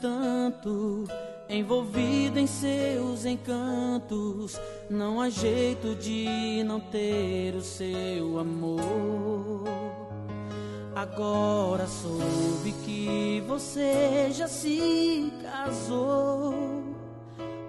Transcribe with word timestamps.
tanto, 0.00 1.04
envolvido 1.48 2.38
em 2.38 2.46
seus 2.46 3.24
encantos. 3.24 4.58
Não 4.88 5.20
há 5.20 5.28
jeito 5.30 5.94
de 5.94 6.62
não 6.64 6.80
ter 6.80 7.54
o 7.54 7.62
seu 7.62 8.38
amor. 8.38 9.64
Agora 10.94 11.86
soube 11.86 12.72
que 12.84 13.42
você 13.46 14.30
já 14.32 14.48
se 14.48 15.32
casou. 15.42 16.54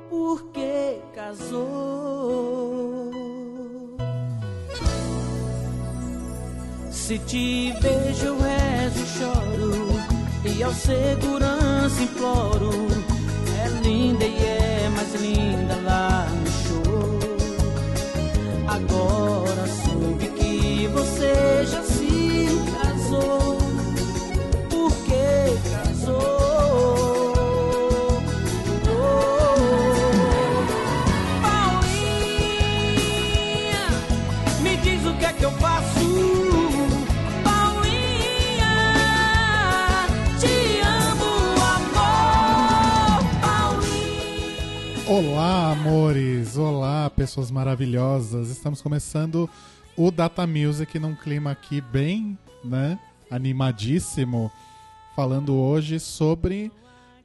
Por 0.10 0.52
que 0.52 1.02
casou? 1.14 3.12
Se 6.90 7.20
te 7.20 7.72
vejo, 7.80 8.28
eu 8.28 8.38
rezo 8.38 9.06
choro. 9.06 9.87
E 10.56 10.64
ao 10.64 10.74
segurança 10.74 12.02
imploro. 12.02 12.72
É 13.64 13.68
linda 13.82 14.24
e 14.24 14.38
é 14.38 14.90
mais 14.96 15.14
linda 15.16 15.76
lá 15.84 16.26
no 16.30 16.48
show. 16.64 17.20
Agora 18.68 19.68
soube 19.84 20.28
que 20.30 20.88
você 20.88 21.66
já 21.66 21.84
se 21.84 22.48
casou. 22.82 23.57
Olá, 45.48 45.72
amores! 45.72 46.58
Olá, 46.58 47.10
pessoas 47.10 47.50
maravilhosas! 47.50 48.50
Estamos 48.50 48.82
começando 48.82 49.50
o 49.96 50.12
Data 50.12 50.46
Music 50.46 51.00
num 51.00 51.16
clima 51.16 51.52
aqui 51.52 51.80
bem, 51.80 52.38
né, 52.62 53.00
animadíssimo, 53.32 54.52
falando 55.16 55.56
hoje 55.56 56.02
sobre 56.02 56.70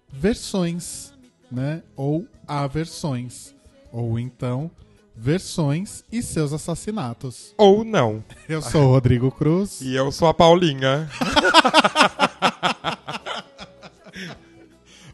versões, 0.08 1.12
né, 1.50 1.82
ou 1.96 2.24
aversões, 2.46 3.56
ou 3.90 4.16
então 4.20 4.70
versões 5.16 6.04
e 6.12 6.22
seus 6.22 6.52
assassinatos. 6.52 7.52
Ou 7.58 7.82
não. 7.82 8.22
Eu 8.48 8.62
sou 8.62 8.84
o 8.84 8.92
Rodrigo 8.92 9.32
Cruz. 9.32 9.80
E 9.80 9.96
eu 9.96 10.12
sou 10.12 10.28
a 10.28 10.34
Paulinha. 10.34 11.10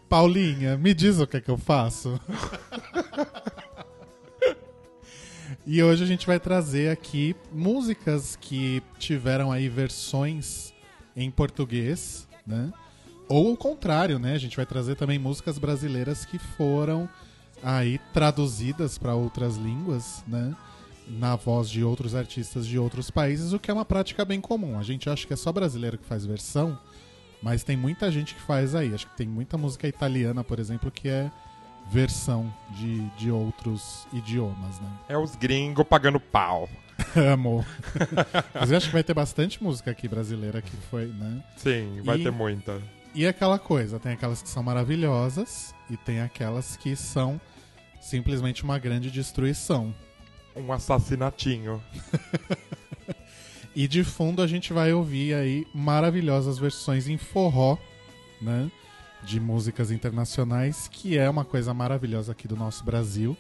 Paulinha, 0.09 0.77
me 0.79 0.95
diz 0.95 1.19
o 1.21 1.27
que 1.27 1.37
é 1.37 1.41
que 1.41 1.51
eu 1.51 1.59
faço. 1.59 2.19
e 5.67 5.83
hoje 5.83 6.03
a 6.03 6.07
gente 6.07 6.27
vai 6.27 6.41
trazer 6.41 6.91
aqui 6.91 7.37
músicas 7.53 8.35
que 8.35 8.83
tiveram 8.99 9.53
aí 9.53 9.69
versões 9.69 10.73
em 11.15 11.31
português, 11.31 12.27
né? 12.47 12.73
Ou 13.29 13.53
o 13.53 13.57
contrário, 13.57 14.19
né? 14.19 14.33
A 14.33 14.39
gente 14.39 14.57
vai 14.57 14.65
trazer 14.65 14.97
também 14.97 15.19
músicas 15.19 15.59
brasileiras 15.59 16.25
que 16.25 16.39
foram 16.39 17.07
aí 17.63 18.01
traduzidas 18.15 18.97
para 18.97 19.15
outras 19.15 19.57
línguas, 19.57 20.25
né? 20.27 20.57
Na 21.07 21.37
voz 21.37 21.69
de 21.69 21.85
outros 21.85 22.15
artistas 22.15 22.67
de 22.67 22.79
outros 22.79 23.11
países, 23.11 23.53
o 23.53 23.59
que 23.59 23.71
é 23.71 23.75
uma 23.75 23.85
prática 23.85 24.25
bem 24.25 24.41
comum. 24.41 24.79
A 24.79 24.83
gente 24.83 25.11
acha 25.11 25.27
que 25.27 25.35
é 25.35 25.37
só 25.37 25.53
brasileiro 25.53 25.99
que 25.99 26.07
faz 26.07 26.25
versão, 26.25 26.79
mas 27.43 27.63
tem 27.63 27.77
muita 27.77 28.11
gente 28.11 28.35
que 28.35 28.41
faz 28.41 28.75
aí. 28.75 28.93
Acho 28.95 29.07
que 29.09 29.17
tem 29.17 29.29
muita 29.29 29.57
música 29.57 29.87
italiana, 29.89 30.43
por 30.45 30.59
exemplo, 30.59 30.91
que 30.91 31.09
é 31.09 31.31
versão 31.91 32.53
de, 32.71 33.01
de 33.17 33.31
outros 33.31 34.07
idiomas, 34.13 34.79
né? 34.81 34.89
É 35.09 35.17
os 35.17 35.35
gringos 35.37 35.87
pagando 35.87 36.21
pau. 36.21 36.69
Amo. 37.17 37.65
Mas 38.55 38.71
eu 38.71 38.77
acho 38.77 38.87
que 38.89 38.93
vai 38.93 39.05
ter 39.05 39.15
bastante 39.15 39.63
música 39.63 39.91
aqui 39.91 40.07
brasileira 40.09 40.61
que 40.61 40.77
foi, 40.91 41.07
né? 41.07 41.43
Sim, 41.57 42.03
vai 42.05 42.19
E- 42.19 42.25
ter 42.25 42.31
muita. 42.33 42.81
E 43.15 43.27
aquela 43.27 43.59
coisa, 43.59 43.99
tem 43.99 44.13
aquelas 44.13 44.43
que 44.43 44.49
são 44.49 44.63
maravilhosas 44.63 45.75
e 45.89 45.97
tem 45.97 46.21
aquelas 46.21 46.77
que 46.77 46.95
são 46.95 47.41
simplesmente 48.01 48.63
uma 48.63 48.79
grande 48.79 49.11
destruição. 49.11 49.95
Um 50.55 50.73
assassinatinho. 50.73 51.83
E 53.75 53.87
de 53.87 54.03
fundo 54.03 54.43
a 54.43 54.47
gente 54.47 54.73
vai 54.73 54.93
ouvir 54.93 55.35
aí 55.35 55.67
maravilhosas 55.75 56.59
versões 56.59 57.09
em 57.09 57.17
forró, 57.17 57.79
né? 58.41 58.71
De 59.23 59.41
músicas 59.41 59.91
internacionais, 59.91 60.89
que 60.91 61.19
é 61.19 61.29
uma 61.29 61.45
coisa 61.45 61.75
maravilhosa 61.75 62.33
aqui 62.33 62.49
do 62.49 62.57
nosso 62.57 62.85
Brasil. 62.85 63.37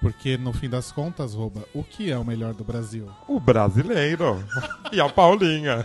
Porque 0.00 0.38
no 0.38 0.52
fim 0.52 0.68
das 0.68 0.92
contas, 0.92 1.34
rouba, 1.34 1.64
o 1.74 1.82
que 1.82 2.10
é 2.10 2.16
o 2.16 2.24
melhor 2.24 2.54
do 2.54 2.62
Brasil? 2.62 3.08
O 3.26 3.40
brasileiro. 3.40 4.44
e 4.92 5.00
a 5.00 5.08
Paulinha. 5.08 5.84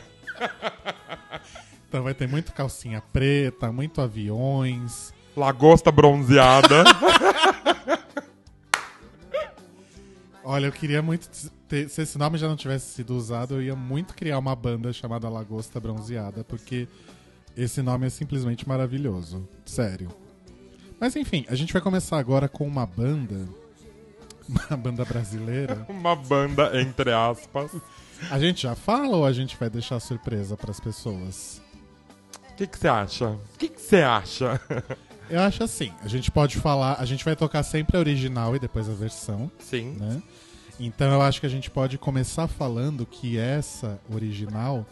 Então 1.88 2.04
vai 2.04 2.14
ter 2.14 2.28
muito 2.28 2.54
calcinha 2.54 3.02
preta, 3.14 3.72
muito 3.72 4.02
aviões. 4.02 5.14
Lagosta 5.36 5.92
bronzeada. 5.92 6.84
Olha, 10.44 10.66
eu 10.66 10.72
queria 10.72 11.02
muito 11.02 11.30
ter, 11.74 11.90
se 11.90 12.04
esse 12.04 12.20
nome 12.20 12.38
já 12.38 12.48
não 12.48 12.56
tivesse 12.56 12.94
sido 12.94 13.16
usado, 13.16 13.56
eu 13.56 13.64
ia 13.64 13.76
muito 13.76 14.14
criar 14.14 14.38
uma 14.38 14.56
banda 14.56 14.94
chamada 14.94 15.28
Lagosta 15.28 15.80
Bronzeada, 15.80 16.44
porque 16.44 16.88
esse 17.58 17.82
nome 17.82 18.06
é 18.06 18.10
simplesmente 18.12 18.68
maravilhoso. 18.70 19.48
Sério. 19.66 20.10
Mas 21.00 21.16
enfim, 21.16 21.46
a 21.50 21.56
gente 21.56 21.74
vai 21.74 21.82
começar 21.82 22.20
agora 22.20 22.48
com 22.48 22.68
uma 22.68 22.86
banda. 22.86 23.48
Uma 24.70 24.76
banda 24.76 25.06
brasileira. 25.06 25.86
Uma 25.88 26.18
banda, 26.18 26.80
entre 26.80 27.14
aspas. 27.14 27.72
A 28.30 28.38
gente 28.38 28.64
já 28.64 28.76
fala 28.76 29.16
ou 29.16 29.26
a 29.26 29.32
gente 29.32 29.56
vai 29.56 29.70
deixar 29.70 30.02
surpresa 30.02 30.58
pras 30.58 30.82
pessoas? 30.82 31.62
O 32.52 32.56
que 32.56 32.68
você 32.78 32.90
acha? 32.90 33.30
O 33.30 33.58
que 33.58 33.70
que 33.70 33.80
você 33.80 34.02
acha? 34.02 34.60
Eu 35.30 35.40
acho 35.40 35.64
assim, 35.64 35.94
a 36.04 36.10
gente 36.10 36.30
pode 36.30 36.58
falar, 36.58 36.98
a 37.00 37.06
gente 37.06 37.24
vai 37.24 37.38
tocar 37.38 37.64
sempre 37.64 37.96
a 37.96 38.02
original 38.02 38.54
e 38.54 38.60
depois 38.60 38.90
a 38.90 38.94
versão. 38.94 39.50
Sim. 39.60 39.96
né? 39.98 40.22
Então 40.80 41.12
eu 41.14 41.22
acho 41.22 41.40
que 41.40 41.46
a 41.46 41.50
gente 41.50 41.70
pode 41.70 41.98
começar 41.98 42.48
falando 42.48 43.06
que 43.06 43.38
essa 43.38 44.00
original 44.14 44.86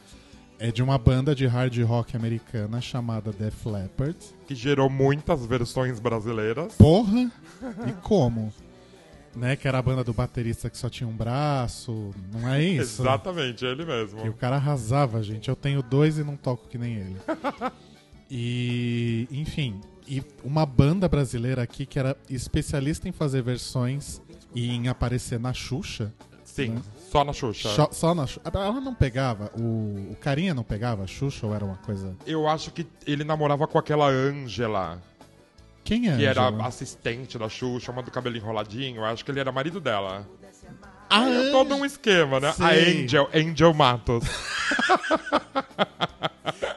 é 0.59 0.71
de 0.71 0.83
uma 0.83 0.97
banda 0.97 1.33
de 1.33 1.45
hard 1.47 1.75
rock 1.83 2.15
americana 2.15 2.79
chamada 2.79 3.31
Def 3.31 3.65
Leppard. 3.65 4.15
Que 4.45 4.53
gerou 4.53 4.89
muitas 4.89 5.45
versões 5.45 5.99
brasileiras. 5.99 6.75
Porra! 6.75 7.31
E 7.87 7.91
como? 8.03 8.53
Né, 9.35 9.55
que 9.55 9.65
era 9.67 9.77
a 9.79 9.81
banda 9.81 10.03
do 10.03 10.11
baterista 10.13 10.69
que 10.69 10.77
só 10.77 10.89
tinha 10.89 11.07
um 11.07 11.15
braço, 11.15 12.11
não 12.34 12.49
é 12.49 12.61
isso? 12.61 13.01
Exatamente, 13.01 13.63
ele 13.63 13.84
E 13.84 13.85
o 13.85 13.87
mesmo. 13.87 14.34
cara 14.34 14.57
arrasava, 14.57 15.23
gente. 15.23 15.47
Eu 15.47 15.55
tenho 15.55 15.81
dois 15.81 16.17
e 16.17 16.23
não 16.23 16.35
toco 16.35 16.67
que 16.67 16.77
nem 16.77 16.95
ele. 16.95 17.16
E, 18.34 19.27
enfim, 19.29 19.81
e 20.07 20.23
uma 20.41 20.66
banda 20.66 21.09
brasileira 21.09 21.61
aqui 21.61 21.85
que 21.85 21.99
era 21.99 22.16
especialista 22.29 23.09
em 23.09 23.11
fazer 23.11 23.41
versões 23.41 24.22
e 24.53 24.69
em 24.71 24.87
aparecer 24.87 25.39
na 25.39 25.53
Xuxa. 25.53 26.11
Sim, 26.43 26.69
né? 26.69 26.81
só 27.11 27.23
na 27.23 27.31
Xuxa. 27.33 27.69
Só, 27.69 27.89
só 27.91 28.13
na 28.15 28.27
Xuxa. 28.27 28.41
Ela 28.53 28.81
não 28.81 28.93
pegava, 28.93 29.51
o, 29.57 30.11
o 30.11 30.17
carinha 30.19 30.53
não 30.53 30.63
pegava 30.63 31.03
a 31.03 31.07
Xuxa 31.07 31.45
ou 31.47 31.55
era 31.55 31.63
uma 31.63 31.77
coisa. 31.77 32.15
Eu 32.25 32.47
acho 32.47 32.71
que 32.71 32.85
ele 33.07 33.23
namorava 33.23 33.67
com 33.67 33.77
aquela 33.77 34.07
Ângela, 34.09 35.01
Quem 35.83 36.09
é? 36.09 36.17
que 36.17 36.25
era 36.25 36.49
assistente 36.65 37.37
da 37.37 37.47
Xuxa, 37.47 37.91
uma 37.91 38.03
do 38.03 38.11
cabelo 38.11 38.35
enroladinho. 38.35 38.97
Eu 38.97 39.05
acho 39.05 39.23
que 39.23 39.31
ele 39.31 39.39
era 39.39 39.51
marido 39.51 39.79
dela. 39.79 40.27
Ah, 41.09 41.29
É 41.29 41.51
todo 41.51 41.75
um 41.75 41.83
esquema, 41.85 42.39
né? 42.39 42.51
Sei. 42.53 42.65
A 42.65 42.71
Angel, 43.03 43.29
Angel 43.33 43.73
Matos. 43.73 44.23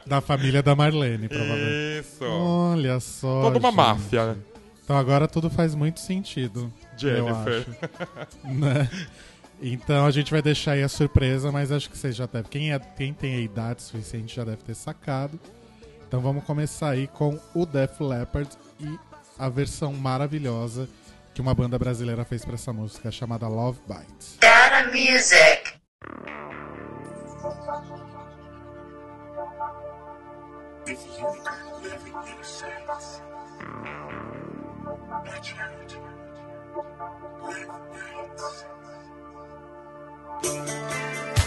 Da 0.07 0.21
família 0.21 0.63
da 0.63 0.75
Marlene, 0.77 1.29
provavelmente. 1.29 2.01
Isso. 2.01 2.25
Olha 2.25 3.01
só. 3.01 3.43
Toda 3.43 3.59
uma 3.59 3.69
gente. 3.71 3.77
máfia. 3.77 4.37
Então 4.85 4.97
agora 4.97 5.27
tudo 5.27 5.49
faz 5.49 5.75
muito 5.75 5.99
sentido. 5.99 6.71
Jennifer. 6.97 7.67
né? 8.45 8.89
Então 9.61 10.05
a 10.05 10.11
gente 10.11 10.31
vai 10.31 10.43
deixar 10.43 10.73
aí 10.73 10.83
a 10.83 10.89
surpresa, 10.89 11.51
mas 11.51 11.71
acho 11.73 11.89
que 11.89 11.97
vocês 11.97 12.15
já 12.15 12.27
devem. 12.27 12.51
Quem, 12.51 12.73
é, 12.73 12.79
quem 12.79 13.15
tem 13.15 13.37
a 13.37 13.41
idade 13.41 13.83
suficiente 13.83 14.37
já 14.37 14.45
deve 14.45 14.63
ter 14.63 14.75
sacado. 14.75 15.39
Então 16.07 16.21
vamos 16.21 16.45
começar 16.45 16.91
aí 16.91 17.07
com 17.07 17.41
o 17.55 17.67
Def 17.67 18.01
Leppard 18.01 18.51
e 18.81 18.99
a 19.39 19.49
versão 19.49 19.93
maravilhosa 19.93 20.89
que 21.35 21.41
uma 21.41 21.55
banda 21.55 21.79
brasileira 21.79 22.25
fez 22.25 22.45
pra 22.45 22.55
essa 22.55 22.73
música 22.73 23.11
chamada 23.11 23.49
Love 23.49 23.81
Bites. 23.89 24.39
Data 24.41 24.85
Music. 24.93 25.75
If 30.87 31.01
you 31.19 31.25
could 31.43 31.83
live 31.83 32.07
in 32.07 32.13
innocence, 32.29 33.23
watch 35.11 35.55
out. 35.59 36.14
Live 36.75 36.85
nights. 40.43 41.44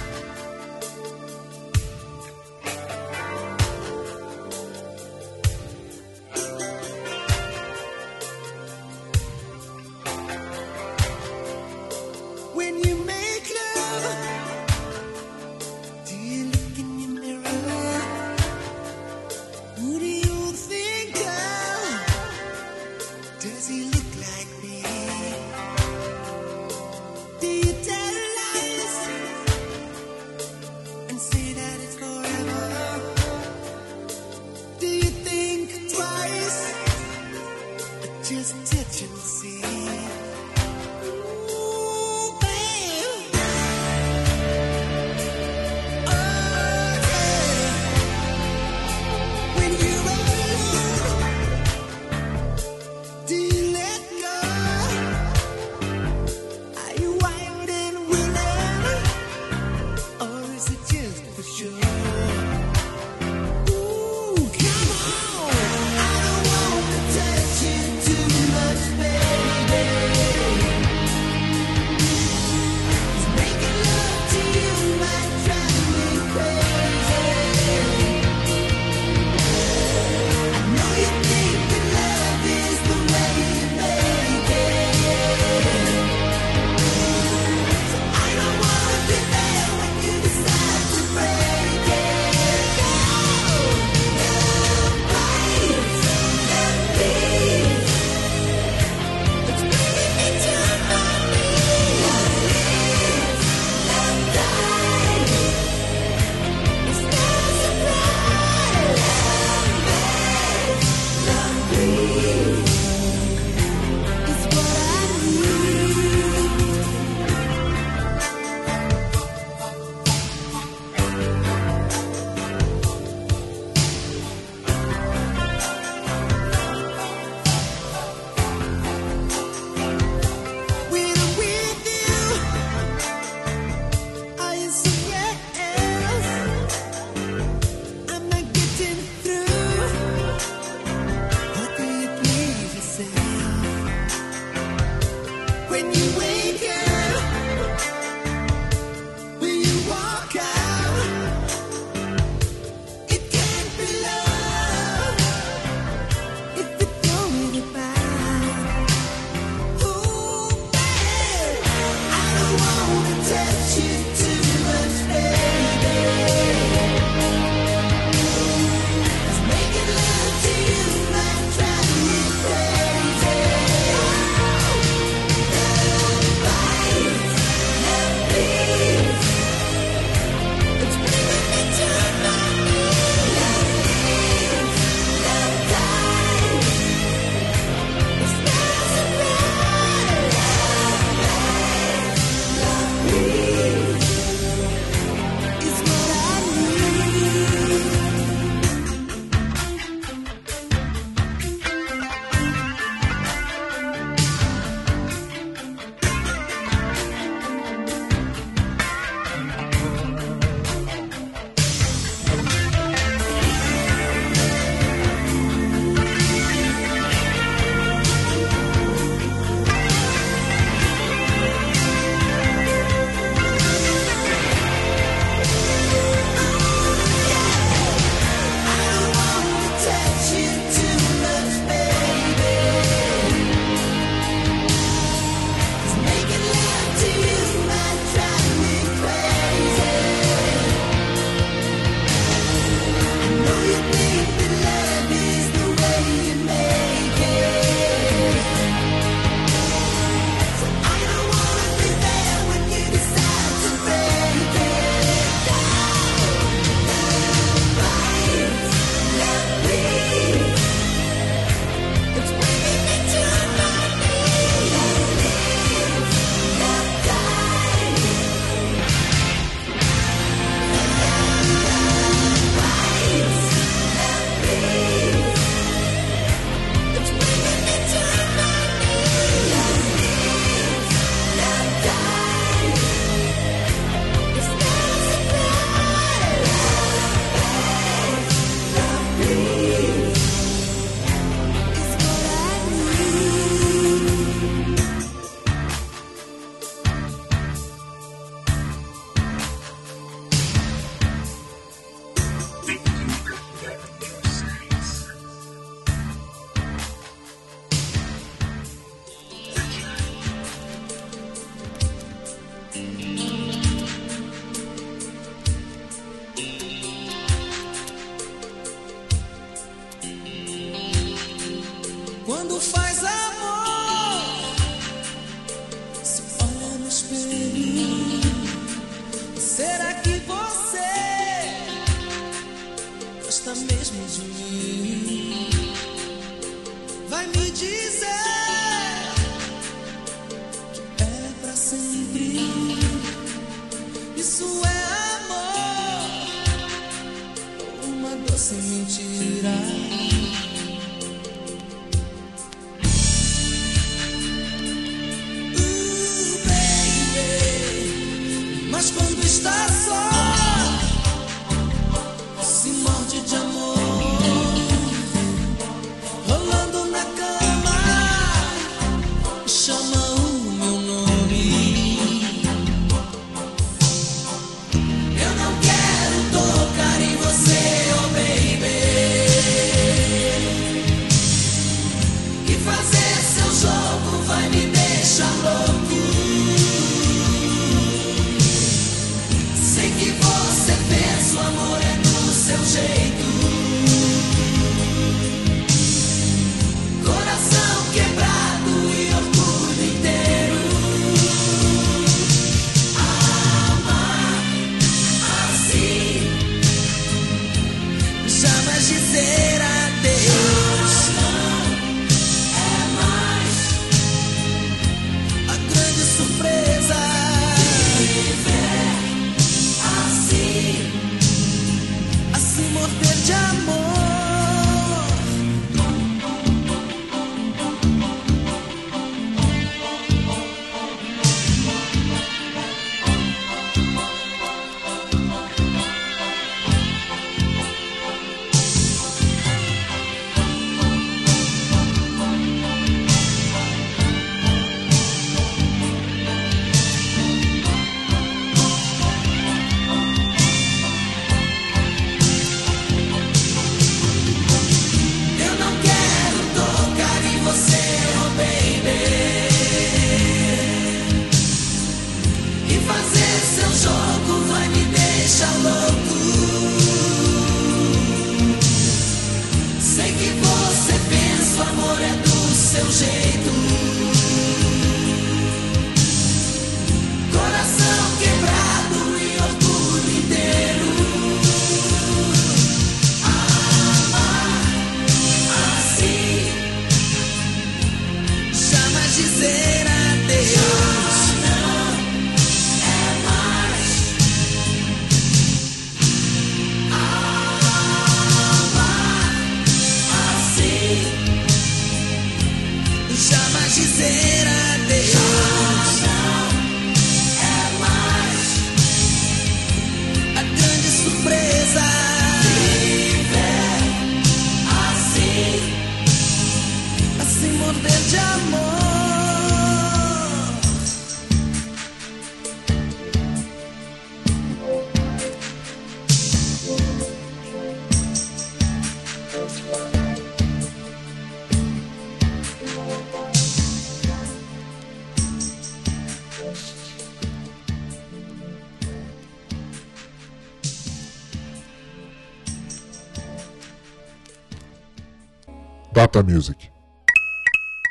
Data 546.07 546.23
Music. 546.23 546.69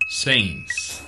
Saints. 0.08 1.02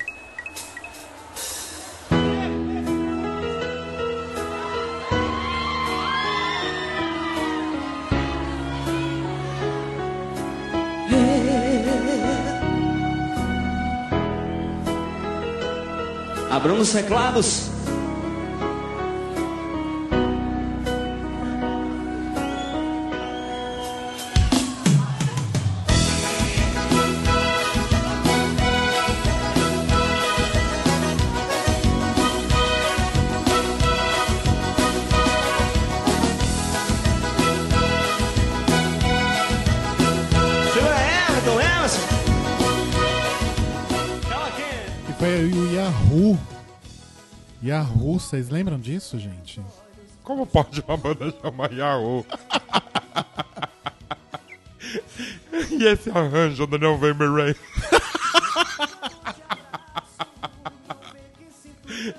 Abram 16.50 16.78
os 16.78 16.92
teclados. 16.92 17.67
Yahoo, 47.78 48.18
vocês 48.18 48.48
lembram 48.48 48.78
disso, 48.78 49.16
gente? 49.18 49.60
Como 50.24 50.44
pode 50.44 50.82
uma 50.86 50.96
banda 50.96 51.32
chamar 51.40 51.72
Yahoo? 51.72 52.26
e 55.70 55.84
esse 55.86 56.10
arranjo 56.10 56.66
do 56.66 56.76
November 56.76 57.32
Rain? 57.32 57.54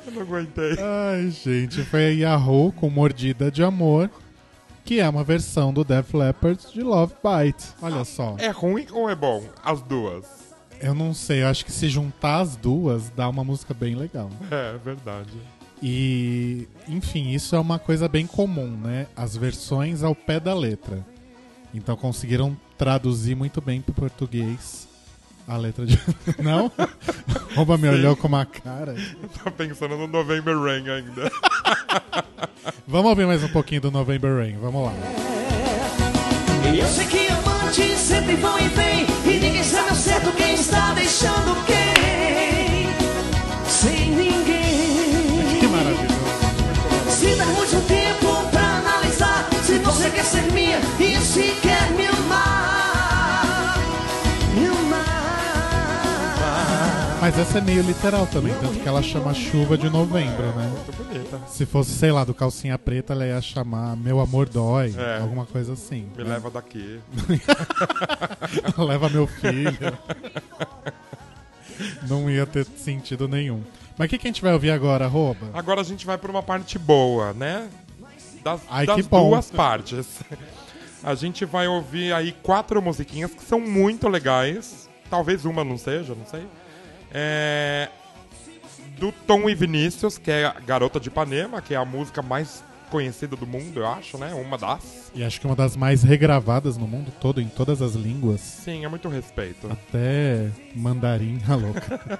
Eu 0.06 0.14
não 0.14 0.22
aguentei. 0.22 0.78
Ai, 0.80 1.30
gente, 1.30 1.84
foi 1.84 2.06
a 2.06 2.10
Yahoo 2.10 2.72
com 2.72 2.90
Mordida 2.90 3.52
de 3.52 3.62
Amor, 3.62 4.10
que 4.86 5.02
é 5.02 5.10
uma 5.10 5.26
versão 5.26 5.74
do 5.74 5.84
Def 5.84 6.14
Leppard 6.14 6.72
de 6.72 6.82
Love 6.82 7.16
Bite. 7.22 7.66
Olha 7.82 8.06
só. 8.06 8.36
É 8.40 8.50
ruim 8.50 8.88
ou 8.92 9.10
é 9.10 9.16
bom? 9.16 9.44
As 9.62 9.82
duas. 9.82 10.39
Eu 10.82 10.94
não 10.94 11.14
sei, 11.14 11.44
eu 11.44 11.48
acho 11.48 11.66
que 11.66 11.72
se 11.72 11.90
juntar 11.90 12.40
as 12.40 12.56
duas 12.56 13.10
dá 13.10 13.28
uma 13.28 13.44
música 13.44 13.74
bem 13.74 13.96
legal. 13.96 14.30
É, 14.52 14.78
verdade. 14.84 15.30
E, 15.82 16.68
enfim, 16.88 17.30
isso 17.32 17.56
é 17.56 17.60
uma 17.60 17.80
coisa 17.80 18.08
bem 18.10 18.28
comum, 18.28 18.68
né? 18.68 19.08
As 19.16 19.38
versões 19.38 20.04
ao 20.04 20.14
pé 20.14 20.40
da 20.40 20.54
letra. 20.54 21.06
Então 21.74 21.96
conseguiram 21.96 22.58
traduzir 22.78 23.36
muito 23.36 23.62
bem 23.62 23.80
para 23.80 23.92
o 23.92 23.96
português 23.96 24.88
A 25.48 25.56
letra 25.56 25.86
de. 25.86 26.00
Não? 26.42 26.72
Rouba 27.56 27.78
me 27.78 27.88
olhou 27.88 28.16
com 28.16 28.28
uma 28.28 28.46
cara. 28.46 28.96
Tô 29.44 29.52
pensando 29.52 29.96
no 29.98 30.08
November 30.08 30.58
Rain 30.60 30.90
ainda. 30.90 31.32
Vamos 32.88 33.10
ouvir 33.10 33.26
mais 33.28 33.44
um 33.44 33.50
pouquinho 33.50 33.82
do 33.82 33.92
November 33.92 34.36
Rain. 34.36 34.58
Vamos 34.58 34.86
lá. 34.86 34.94
Eu 36.76 36.88
sei 36.88 37.08
que 37.08 37.28
amantes 37.28 37.98
sempre 38.00 38.36
vão 38.36 38.60
e 38.60 38.68
vêm 38.70 39.06
Certo 40.30 40.34
quem 40.38 40.54
está 40.54 40.94
deixando 40.94 41.56
quem 41.66 42.90
Sem 43.68 44.12
ninguém 44.12 45.60
Que 45.60 45.68
maravilhoso. 45.68 46.20
Se 47.10 47.36
dermos 47.36 47.74
um 47.74 47.82
tempo 47.82 48.50
pra 48.52 48.62
analisar 48.62 49.50
Se 49.64 49.80
você 49.80 50.10
quer 50.10 50.26
ser 50.26 50.52
minha 50.52 50.80
e 51.00 51.18
se 51.22 51.56
quer 51.62 51.69
Mas 57.30 57.38
essa 57.38 57.60
é 57.60 57.62
meio 57.62 57.84
literal 57.84 58.26
também, 58.26 58.52
tanto 58.60 58.80
que 58.80 58.88
ela 58.88 59.04
chama 59.04 59.36
chuva 59.36 59.78
de 59.78 59.88
novembro, 59.88 60.48
né? 60.48 60.68
Muito 60.68 60.92
bonita. 60.98 61.40
Se 61.48 61.64
fosse, 61.64 61.92
sei 61.92 62.12
lá, 62.12 62.24
do 62.24 62.34
calcinha 62.34 62.76
preta, 62.76 63.14
ela 63.14 63.24
ia 63.24 63.40
chamar 63.40 63.96
Meu 63.96 64.20
Amor 64.20 64.50
Dói, 64.50 64.96
É. 64.98 65.20
alguma 65.22 65.46
coisa 65.46 65.74
assim. 65.74 66.10
Me 66.18 66.24
né? 66.24 66.32
leva 66.32 66.50
daqui. 66.50 67.00
Leva 68.76 69.10
meu 69.12 69.28
filho. 69.28 69.96
Não 72.08 72.32
ia 72.32 72.48
ter 72.48 72.66
sentido 72.66 73.28
nenhum. 73.28 73.62
Mas 73.96 74.08
o 74.08 74.10
que, 74.10 74.18
que 74.18 74.28
a 74.28 74.32
gente 74.32 74.42
vai 74.42 74.54
ouvir 74.54 74.72
agora, 74.72 75.06
Rouba? 75.06 75.52
Agora 75.54 75.82
a 75.82 75.84
gente 75.84 76.08
vai 76.08 76.18
pra 76.18 76.32
uma 76.32 76.42
parte 76.42 76.80
boa, 76.80 77.32
né? 77.34 77.70
Das, 78.44 78.62
Ai, 78.68 78.88
das 78.88 78.96
que 78.96 79.04
bom. 79.04 79.30
duas 79.30 79.52
partes. 79.52 80.08
A 81.04 81.14
gente 81.14 81.46
vai 81.46 81.68
ouvir 81.68 82.12
aí 82.12 82.32
quatro 82.42 82.82
musiquinhas 82.82 83.30
que 83.30 83.44
são 83.44 83.60
muito 83.60 84.08
legais. 84.08 84.90
Talvez 85.12 85.46
uma 85.46 85.64
não 85.64 85.78
seja, 85.78 86.16
não 86.16 86.26
sei. 86.26 86.48
É... 87.12 87.90
Do 88.98 89.12
Tom 89.12 89.50
e 89.50 89.56
Vinícius, 89.56 90.18
que 90.18 90.30
é 90.30 90.46
a 90.46 90.60
Garota 90.60 91.00
de 91.00 91.08
Ipanema, 91.08 91.62
que 91.62 91.74
é 91.74 91.78
a 91.78 91.86
música 91.86 92.22
mais 92.22 92.64
conhecida 92.90 93.36
do 93.36 93.48
mundo, 93.48 93.80
eu 93.80 93.88
acho, 93.88 94.18
né? 94.18 94.34
Uma 94.34 94.58
das. 94.58 95.12
E 95.16 95.24
acho 95.24 95.40
que 95.40 95.48
é 95.48 95.50
uma 95.50 95.56
das 95.56 95.78
mais 95.78 96.04
regravadas 96.04 96.76
no 96.76 96.88
mundo 96.88 97.12
todo, 97.22 97.40
em 97.40 97.48
todas 97.48 97.82
as 97.82 97.94
línguas. 97.94 98.42
Sim, 98.42 98.84
é 98.84 98.90
muito 98.90 99.08
respeito. 99.08 99.72
Até 99.72 100.50
mandarim, 100.76 101.42
a 101.48 101.56
louca. 101.56 102.20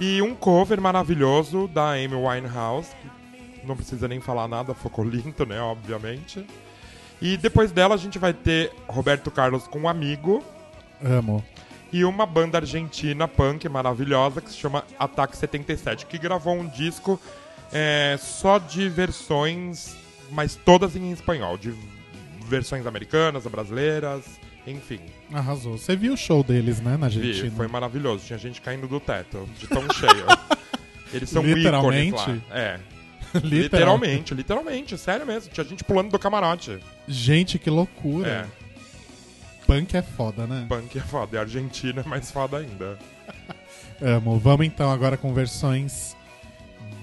E 0.00 0.22
um 0.22 0.32
cover 0.32 0.80
maravilhoso 0.80 1.66
da 1.66 1.94
Amy 1.94 2.14
Winehouse. 2.14 2.90
que 3.60 3.66
Não 3.66 3.74
precisa 3.76 4.06
nem 4.06 4.20
falar 4.20 4.46
nada, 4.46 4.72
ficou 4.72 5.04
lindo, 5.04 5.44
né? 5.44 5.60
Obviamente. 5.60 6.46
E 7.20 7.36
depois 7.36 7.72
dela 7.72 7.96
a 7.96 7.98
gente 7.98 8.16
vai 8.16 8.32
ter 8.32 8.72
Roberto 8.86 9.28
Carlos 9.28 9.66
com 9.66 9.80
um 9.80 9.88
amigo 9.88 10.40
Amo. 11.04 11.44
E 11.92 12.04
uma 12.04 12.26
banda 12.26 12.58
argentina 12.58 13.26
punk 13.26 13.68
maravilhosa 13.68 14.40
que 14.40 14.50
se 14.50 14.56
chama 14.56 14.84
Ataque 14.98 15.36
77, 15.36 16.06
que 16.06 16.18
gravou 16.18 16.54
um 16.54 16.66
disco 16.68 17.20
é, 17.72 18.16
só 18.20 18.58
de 18.58 18.88
versões, 18.88 19.94
mas 20.30 20.54
todas 20.54 20.96
em 20.96 21.10
espanhol, 21.12 21.56
de 21.56 21.74
versões 22.46 22.86
americanas, 22.86 23.44
brasileiras, 23.46 24.24
enfim. 24.66 25.00
Arrasou. 25.32 25.78
Você 25.78 25.96
viu 25.96 26.12
o 26.12 26.16
show 26.16 26.42
deles, 26.42 26.80
né, 26.80 26.96
na 26.96 27.08
Vi, 27.08 27.18
Argentina? 27.18 27.56
foi 27.56 27.68
maravilhoso. 27.68 28.24
Tinha 28.26 28.38
gente 28.38 28.60
caindo 28.60 28.86
do 28.86 29.00
teto, 29.00 29.48
de 29.58 29.66
tão 29.66 29.82
cheio. 29.92 30.26
Eles 31.12 31.30
são 31.30 31.42
Literalmente? 31.42 32.08
ícones 32.20 32.42
lá. 32.50 32.58
É. 32.58 32.80
Literal. 33.34 33.50
Literalmente, 33.50 34.34
literalmente, 34.34 34.98
sério 34.98 35.26
mesmo. 35.26 35.50
Tinha 35.52 35.64
gente 35.64 35.84
pulando 35.84 36.10
do 36.10 36.18
camarote. 36.18 36.78
Gente, 37.06 37.58
que 37.58 37.68
loucura. 37.68 38.28
É, 38.28 38.46
Punk 39.68 39.94
é 39.94 40.00
foda, 40.00 40.46
né? 40.46 40.64
punk 40.66 40.96
é 40.96 41.02
foda. 41.02 41.36
E 41.36 41.38
a 41.38 41.42
Argentina 41.42 42.00
é 42.00 42.08
mais 42.08 42.30
foda 42.30 42.56
ainda. 42.56 42.98
Amo. 44.00 44.38
Vamos 44.38 44.66
então 44.66 44.90
agora 44.90 45.18
com 45.18 45.34
versões 45.34 46.16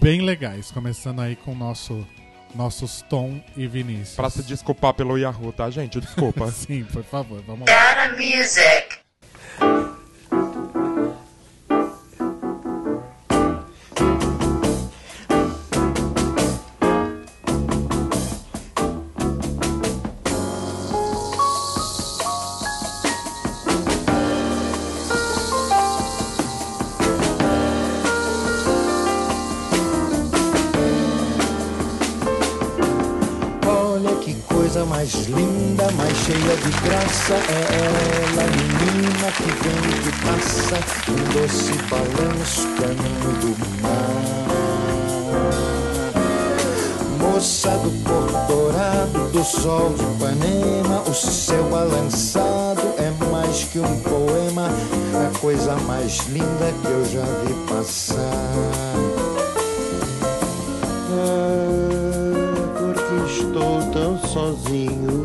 bem 0.01 0.21
legais. 0.21 0.71
Começando 0.71 1.21
aí 1.21 1.35
com 1.35 1.51
o 1.51 1.55
nosso, 1.55 2.07
nossos 2.55 3.03
Tom 3.03 3.39
e 3.55 3.67
Vinícius. 3.67 4.15
Pra 4.15 4.31
se 4.31 4.41
desculpar 4.41 4.95
pelo 4.95 5.15
Yahoo, 5.15 5.53
tá, 5.53 5.69
gente? 5.69 5.99
Desculpa. 5.99 6.49
Sim, 6.51 6.83
por 6.85 7.03
favor, 7.03 7.39
vamos 7.45 7.69
lá. 7.69 8.07
Gotta 8.07 8.15
music. 8.19 9.94
Graça 36.85 37.33
É 37.33 37.61
ela, 37.85 38.45
menina 38.55 39.31
que 39.31 39.51
vem 39.63 39.81
que 40.03 40.11
passa 40.23 40.77
Um 41.11 41.19
doce 41.33 41.73
balanço, 41.89 42.67
caminho 42.79 43.31
do 43.41 43.51
mar 43.81 44.45
Moça 47.19 47.71
do 47.79 47.91
Porto 48.03 48.47
Dourado, 48.47 49.19
do 49.31 49.43
sol 49.43 49.93
de 49.93 50.03
Ipanema 50.03 51.01
O 51.09 51.13
céu 51.13 51.63
balançado 51.69 52.93
é 52.97 53.11
mais 53.31 53.63
que 53.65 53.79
um 53.79 53.99
poema 54.01 54.69
A 55.13 55.39
coisa 55.39 55.75
mais 55.87 56.19
linda 56.27 56.73
que 56.81 56.87
eu 56.87 57.05
já 57.05 57.25
vi 57.43 57.53
passar 57.67 59.15
ah, 61.17 62.73
porque 62.77 63.31
estou 63.31 63.81
tão 63.91 64.19
sozinho. 64.27 65.24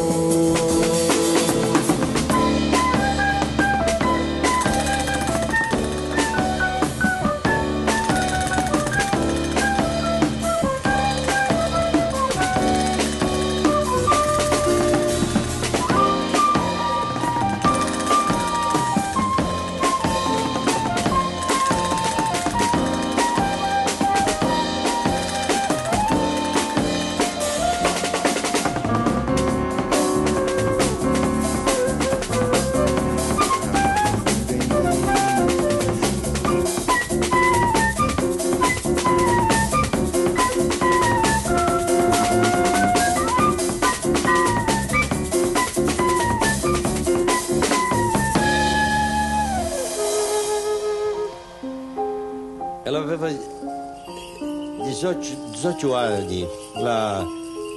18, 55.71 55.87
18 55.87 55.95
anni, 55.95 56.47
la, 56.75 57.25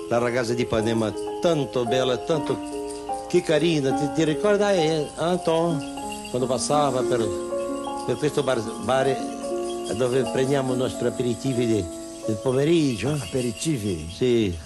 la 0.09 0.19
ragazza 0.19 0.55
di 0.55 0.63
Ipanema, 0.63 1.13
tanto 1.41 1.85
bella, 1.85 2.17
tanto 2.19 2.59
che 3.29 3.43
carina. 3.43 3.93
Ti, 3.93 4.13
ti 4.15 4.25
ricorda 4.25 4.73
eh, 4.73 5.07
Anton 5.17 5.93
quando 6.31 6.47
passava 6.47 7.01
per, 7.03 7.27
per 8.07 8.17
questo 8.17 8.43
bar, 8.43 8.61
bar 8.83 9.17
dove 9.97 10.23
prendiamo 10.33 10.75
i 10.75 10.77
nostri 10.77 11.07
aperitivi 11.07 11.67
di, 11.67 11.85
del 12.27 12.37
pomeriggio. 12.37 13.11
Aperitivi. 13.11 14.09
Sì. 14.13 14.57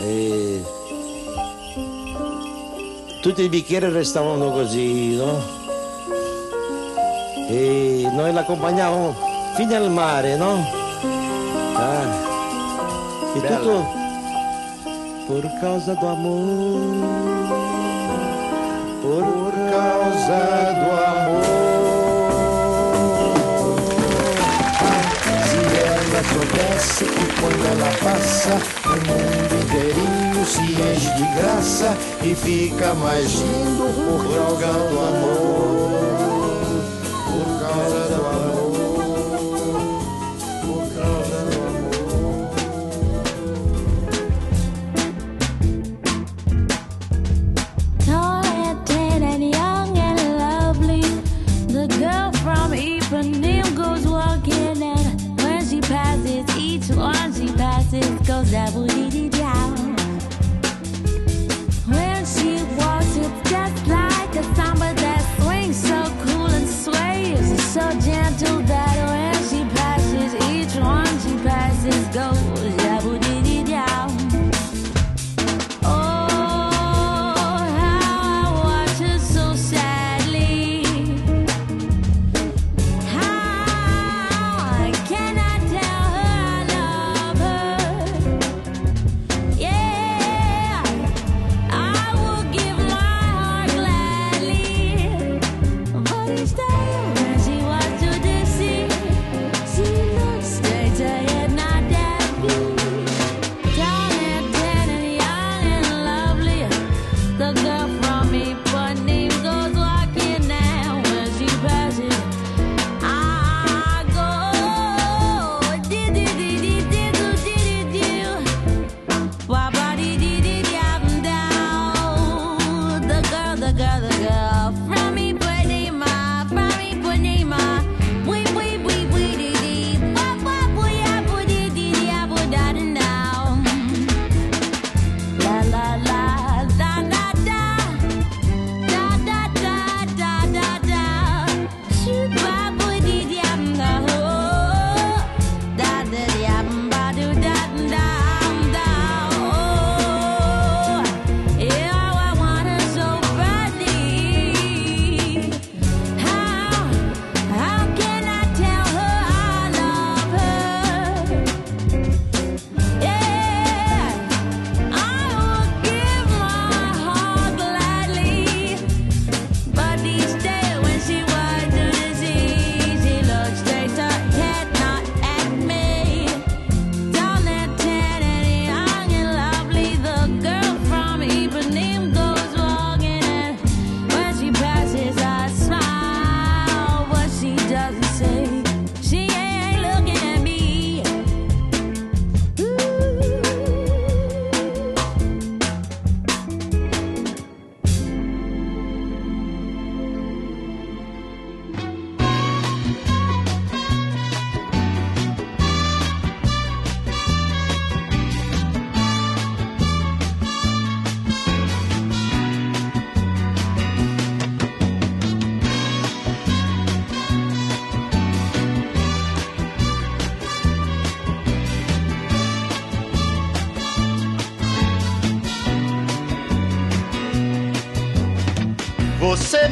E... 0.00 0.62
Tutti 3.20 3.42
i 3.42 3.48
bicchieri 3.48 3.88
restavano 3.88 4.50
così, 4.50 5.14
no? 5.14 5.60
E 7.48 8.08
noi 8.12 8.32
l'accompagnavamo 8.32 9.14
fino 9.54 9.76
al 9.76 9.90
mare, 9.90 10.36
no? 10.36 10.81
Ah. 11.84 12.06
E 13.34 13.40
tutto 13.40 13.84
por 15.26 15.60
causa 15.60 15.96
do 15.96 16.06
amor. 16.06 16.80
Por 19.02 19.52
Causa 19.72 20.42
do 20.78 20.88
amor. 20.92 21.42
Se 25.48 25.60
ela 25.80 26.22
soubesse 26.24 27.04
que 27.04 27.26
quando 27.40 27.62
ela 27.66 27.90
passa, 28.04 28.54
o 28.84 28.88
mundo 29.08 29.52
inteirinho 29.64 30.44
se 30.46 30.60
enche 30.60 31.10
de 31.16 31.26
graça 31.36 31.96
e 32.22 32.34
fica 32.34 32.94
mais 32.94 33.32
lindo 33.32 33.84
por 34.04 34.22
causa 34.34 34.72
do 34.88 34.98
amor. 35.00 36.01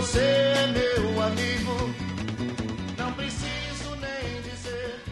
você 0.00 0.20
é 0.20 0.66
meu 0.68 1.22
amigo. 1.22 1.92
Não 2.96 3.12
preciso 3.14 3.96
nem 3.96 4.42
dizer. 4.42 5.02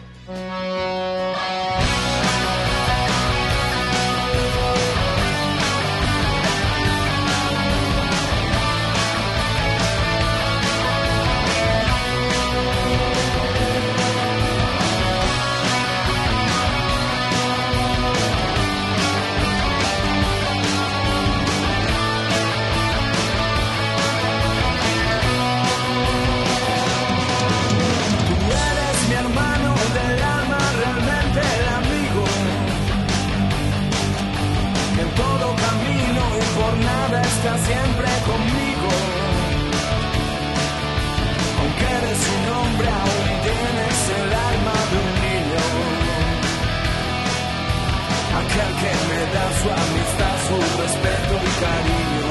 Amistad, 49.71 50.35
su 50.47 50.57
respeto 50.81 51.33
y 51.35 51.51
cariño. 51.63 52.27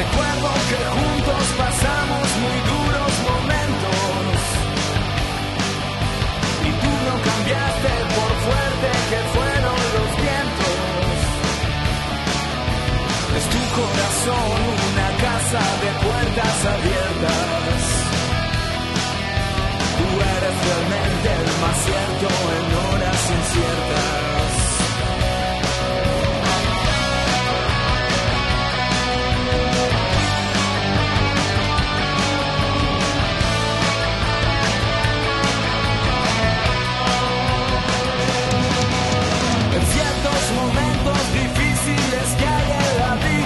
Recuerdo 0.00 0.50
que 0.70 0.80
juntos 0.98 1.44
pasamos 1.58 2.24
muy 2.44 2.58
duros 2.70 3.12
momentos 3.30 4.38
y 6.68 6.70
tú 6.82 6.92
no 7.06 7.14
cambiaste 7.28 7.92
por 8.16 8.32
fuerte 8.46 8.88
que 9.10 9.20
fueron 9.34 9.78
los 9.96 10.10
vientos. 10.24 10.78
Es 13.38 13.46
tu 13.54 13.62
corazón 13.78 14.48
una 14.90 15.08
casa 15.26 15.62
de 15.82 15.90
puertas 16.06 16.56
abiertas. 16.74 17.82
Tú 19.98 20.06
eres 20.36 20.54
realmente 20.66 21.28
el 21.40 21.50
más 21.62 21.76
cierto 21.84 22.28
en 22.56 22.64
horas 22.78 23.20
inciertas. 23.38 24.39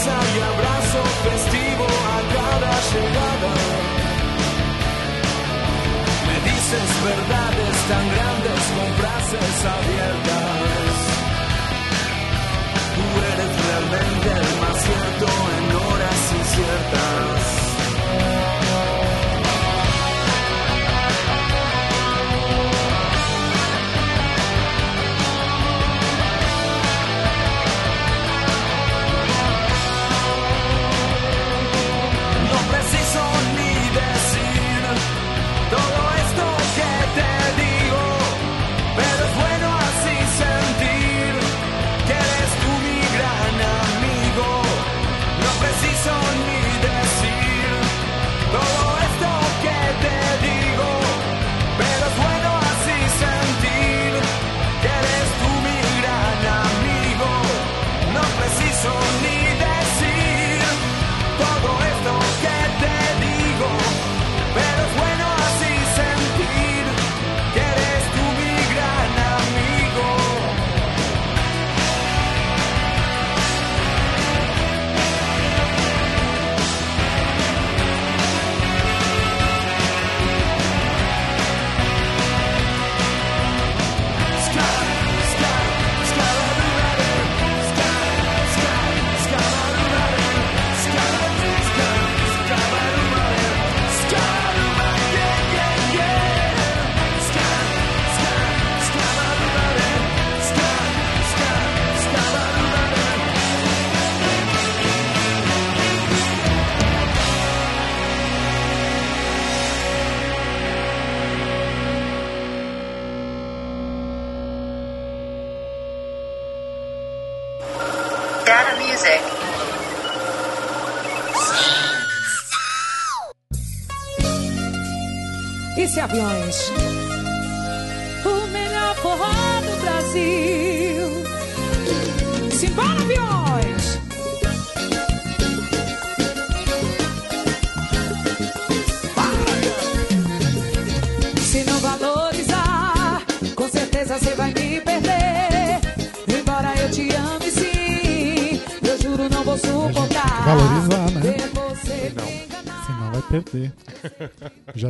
Y 0.00 0.40
abrazo 0.40 1.02
festivo 1.24 1.84
a 1.84 2.18
cada 2.32 2.72
llegada. 2.92 3.52
Me 6.26 6.36
dices 6.48 6.88
verdades 7.02 7.76
tan 7.88 8.04
grandes 8.14 8.62
con 8.76 8.88
frases 9.00 9.56
abiertas. 9.76 10.94
Tú 12.94 13.06
eres 13.32 13.52
realmente 13.66 14.28
el 14.30 14.60
más 14.60 14.78
cierto 14.84 15.26
en 15.56 15.64
horas 15.74 16.32
inciertas. 16.38 17.67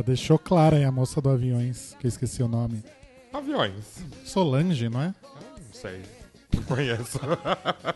Deixou 0.09 0.39
claro 0.39 0.75
aí 0.75 0.83
a 0.83 0.91
moça 0.91 1.21
do 1.21 1.29
Aviões, 1.29 1.95
que 1.99 2.07
eu 2.07 2.09
esqueci 2.09 2.41
o 2.41 2.47
nome. 2.47 2.83
Aviões. 3.31 4.03
Solange, 4.25 4.89
não 4.89 5.01
é? 5.01 5.13
Não 5.23 5.71
sei. 5.73 6.01
Não 6.51 6.63
conheço. 6.63 7.19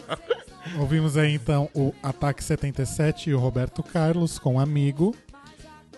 Ouvimos 0.77 1.17
aí 1.17 1.33
então 1.33 1.69
o 1.73 1.91
Ataque 2.03 2.43
77 2.43 3.31
e 3.31 3.33
o 3.33 3.39
Roberto 3.39 3.81
Carlos 3.81 4.37
com 4.37 4.59
Amigo. 4.59 5.15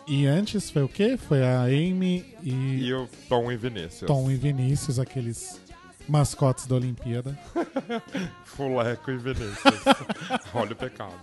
E 0.07 0.25
antes 0.25 0.69
foi 0.69 0.83
o 0.83 0.87
quê? 0.87 1.17
Foi 1.17 1.43
a 1.43 1.63
Amy 1.63 2.25
e, 2.41 2.85
E 2.85 2.93
o 2.93 3.09
Tom 3.27 3.51
e 3.51 3.57
Vinícius. 3.57 4.07
Tom 4.07 4.31
e 4.31 4.35
Vinícius, 4.35 4.99
aqueles 4.99 5.59
mascotes 6.07 6.65
da 6.65 6.75
Olimpíada. 6.75 7.37
Fuleco 8.45 9.11
e 9.11 9.17
Vinícius. 9.17 9.83
Olha 10.53 10.71
o 10.71 10.75
pecado. 10.77 11.19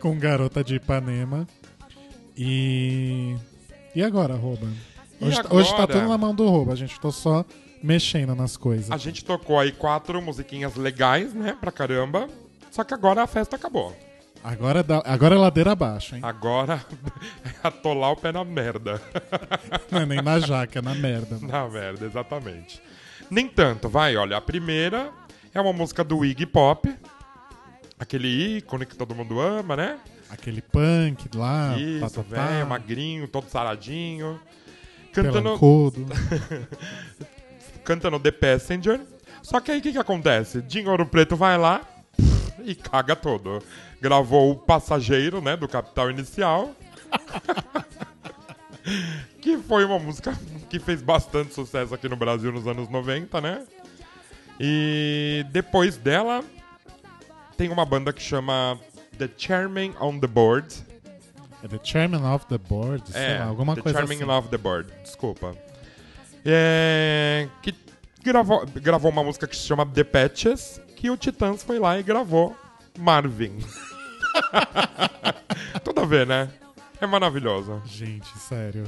com 0.00 0.18
Garota 0.18 0.64
de 0.64 0.76
Ipanema. 0.76 1.46
E. 2.36 3.36
E 3.94 4.02
agora, 4.02 4.34
Rouba? 4.34 4.66
E 5.20 5.24
Hoje, 5.24 5.40
hoje 5.50 5.70
tá 5.70 5.84
agora? 5.84 5.92
tudo 6.00 6.08
na 6.08 6.18
mão 6.18 6.34
do 6.34 6.46
Rouba, 6.46 6.72
a 6.72 6.76
gente 6.76 7.00
tô 7.00 7.10
só 7.10 7.44
mexendo 7.82 8.34
nas 8.34 8.56
coisas. 8.56 8.90
A 8.90 8.96
gente 8.98 9.24
tocou 9.24 9.58
aí 9.58 9.72
quatro 9.72 10.20
musiquinhas 10.20 10.74
legais, 10.76 11.32
né? 11.32 11.56
Pra 11.58 11.72
caramba. 11.72 12.28
Só 12.70 12.84
que 12.84 12.92
agora 12.92 13.22
a 13.22 13.26
festa 13.26 13.56
acabou. 13.56 13.96
Agora, 14.44 14.82
dá, 14.82 15.02
agora 15.06 15.34
é 15.34 15.38
ladeira 15.38 15.72
abaixo, 15.72 16.14
hein? 16.14 16.20
Agora 16.22 16.84
é 17.44 17.66
atolar 17.66 18.12
o 18.12 18.16
pé 18.16 18.30
na 18.30 18.44
merda. 18.44 19.00
Não 19.90 20.02
é 20.02 20.06
nem 20.06 20.22
na 20.22 20.38
jaca, 20.38 20.78
é 20.78 20.82
na 20.82 20.94
merda. 20.94 21.38
Na 21.40 21.68
merda, 21.68 22.04
exatamente. 22.04 22.80
Nem 23.30 23.48
tanto, 23.48 23.88
vai, 23.88 24.16
olha. 24.16 24.36
A 24.36 24.40
primeira 24.40 25.10
é 25.54 25.60
uma 25.60 25.72
música 25.72 26.04
do 26.04 26.24
Iggy 26.24 26.46
Pop. 26.46 26.94
Aquele 27.98 28.58
ícone 28.58 28.84
que 28.84 28.94
todo 28.94 29.14
mundo 29.14 29.40
ama, 29.40 29.74
né? 29.74 29.98
Aquele 30.28 30.60
punk 30.60 31.28
lá, 31.36 31.78
Isso, 31.78 32.00
tá, 32.00 32.10
tá, 32.10 32.22
tá, 32.22 32.46
velho, 32.46 32.66
magrinho, 32.66 33.28
todo 33.28 33.48
saradinho. 33.48 34.40
Cantando, 35.12 35.58
cantando 37.84 38.20
The 38.20 38.32
Passenger. 38.32 39.00
Só 39.42 39.60
que 39.60 39.70
aí 39.70 39.78
o 39.78 39.82
que, 39.82 39.92
que 39.92 39.98
acontece? 39.98 40.60
Dinho 40.60 40.90
Ouro 40.90 41.06
Preto 41.06 41.36
vai 41.36 41.56
lá 41.56 41.80
e 42.64 42.74
caga 42.74 43.14
todo. 43.14 43.62
Gravou 44.00 44.50
o 44.50 44.56
Passageiro, 44.56 45.40
né, 45.40 45.56
do 45.56 45.68
Capital 45.68 46.10
Inicial. 46.10 46.74
que 49.40 49.56
foi 49.58 49.84
uma 49.84 49.98
música 49.98 50.36
que 50.68 50.80
fez 50.80 51.00
bastante 51.00 51.54
sucesso 51.54 51.94
aqui 51.94 52.08
no 52.08 52.16
Brasil 52.16 52.50
nos 52.50 52.66
anos 52.66 52.88
90, 52.88 53.40
né? 53.40 53.64
E 54.58 55.46
depois 55.50 55.96
dela 55.96 56.42
tem 57.56 57.70
uma 57.70 57.84
banda 57.84 58.12
que 58.12 58.20
chama 58.20 58.78
The 59.18 59.28
Chairman 59.36 59.94
on 60.00 60.20
the 60.20 60.26
Board. 60.26 60.74
É 61.62 61.68
The 61.68 61.80
Chairman 61.82 62.22
of 62.34 62.46
the 62.46 62.58
Board, 62.58 63.02
É, 63.14 63.38
lá, 63.38 63.46
alguma 63.46 63.74
The 63.74 63.82
coisa 63.82 63.98
Charming 63.98 64.16
assim. 64.16 64.24
Love 64.24 64.48
the 64.48 64.58
Bird, 64.58 64.92
desculpa. 65.02 65.56
É, 66.44 67.48
que 67.62 67.74
gravou, 68.22 68.66
gravou 68.66 69.10
uma 69.10 69.24
música 69.24 69.46
que 69.46 69.56
se 69.56 69.66
chama 69.66 69.86
The 69.86 70.04
Patches, 70.04 70.80
que 70.94 71.10
o 71.10 71.16
Titãs 71.16 71.62
foi 71.62 71.78
lá 71.78 71.98
e 71.98 72.02
gravou 72.02 72.54
Marvin. 72.98 73.58
Tudo 75.82 76.02
a 76.02 76.04
ver, 76.04 76.26
né? 76.26 76.48
É 77.00 77.06
maravilhoso. 77.06 77.82
Gente, 77.84 78.26
sério. 78.38 78.84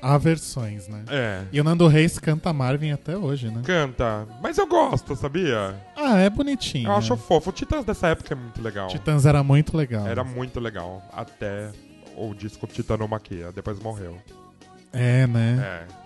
Há 0.00 0.16
versões, 0.18 0.88
né? 0.88 1.04
É. 1.08 1.44
E 1.52 1.60
o 1.60 1.64
Nando 1.64 1.86
Reis 1.86 2.18
canta 2.18 2.52
Marvin 2.52 2.92
até 2.92 3.16
hoje, 3.16 3.50
né? 3.50 3.62
Canta. 3.64 4.26
Mas 4.42 4.58
eu 4.58 4.66
gosto, 4.66 5.14
sabia? 5.14 5.74
Ah, 5.96 6.18
é 6.18 6.30
bonitinho. 6.30 6.88
Eu 6.88 6.92
acho 6.92 7.16
fofo. 7.16 7.50
O 7.50 7.52
Titãs 7.52 7.84
dessa 7.84 8.08
época 8.08 8.32
é 8.34 8.36
muito 8.36 8.62
legal. 8.62 8.88
Titãs 8.88 9.26
era 9.26 9.42
muito 9.42 9.76
legal. 9.76 10.06
Era 10.06 10.24
muito 10.24 10.58
legal. 10.58 11.02
Até 11.12 11.70
o 12.16 12.34
disco 12.34 12.66
Titanomaquia. 12.66 13.52
Depois 13.52 13.78
morreu. 13.78 14.16
É, 14.92 15.26
né? 15.26 15.86
É. 15.90 16.04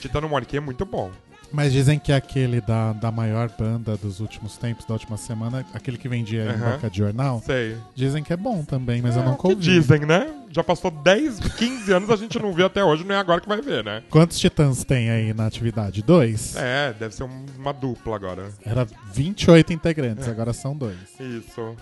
Titanomaquia 0.00 0.58
é 0.58 0.60
muito 0.60 0.84
bom. 0.84 1.10
Mas 1.50 1.72
dizem 1.72 1.98
que 1.98 2.12
é 2.12 2.16
aquele 2.16 2.60
da, 2.60 2.92
da 2.92 3.10
maior 3.10 3.50
banda 3.58 3.96
dos 3.96 4.20
últimos 4.20 4.56
tempos, 4.58 4.84
da 4.84 4.92
última 4.94 5.16
semana, 5.16 5.64
aquele 5.72 5.96
que 5.96 6.08
vendia 6.08 6.44
em 6.54 6.58
boca 6.58 6.90
de 6.90 6.98
jornal. 6.98 7.42
Sei. 7.44 7.76
Dizem 7.94 8.22
que 8.22 8.32
é 8.32 8.36
bom 8.36 8.62
também, 8.64 9.00
mas 9.00 9.16
eu 9.16 9.22
É, 9.22 9.24
nunca 9.24 9.42
que 9.42 9.48
ouvi. 9.54 9.62
dizem, 9.62 10.00
né? 10.00 10.30
Já 10.50 10.62
passou 10.62 10.90
10, 10.90 11.38
15 11.56 11.92
anos, 11.92 12.10
a 12.10 12.16
gente 12.16 12.38
não 12.38 12.52
viu 12.52 12.66
até 12.66 12.82
hoje, 12.84 13.04
não 13.04 13.14
é 13.14 13.18
agora 13.18 13.40
que 13.40 13.48
vai 13.48 13.60
ver, 13.60 13.82
né? 13.84 14.02
Quantos 14.10 14.38
titãs 14.38 14.84
tem 14.84 15.10
aí 15.10 15.32
na 15.32 15.46
atividade? 15.46 16.02
Dois? 16.02 16.54
É, 16.56 16.92
deve 16.98 17.14
ser 17.14 17.24
um- 17.24 17.46
uma 17.58 17.72
dupla 17.72 18.16
agora. 18.16 18.50
Era 18.64 18.86
28 19.12 19.72
integrantes, 19.72 20.28
agora 20.28 20.52
são 20.52 20.76
dois. 20.76 20.96
Isso. 21.18 21.74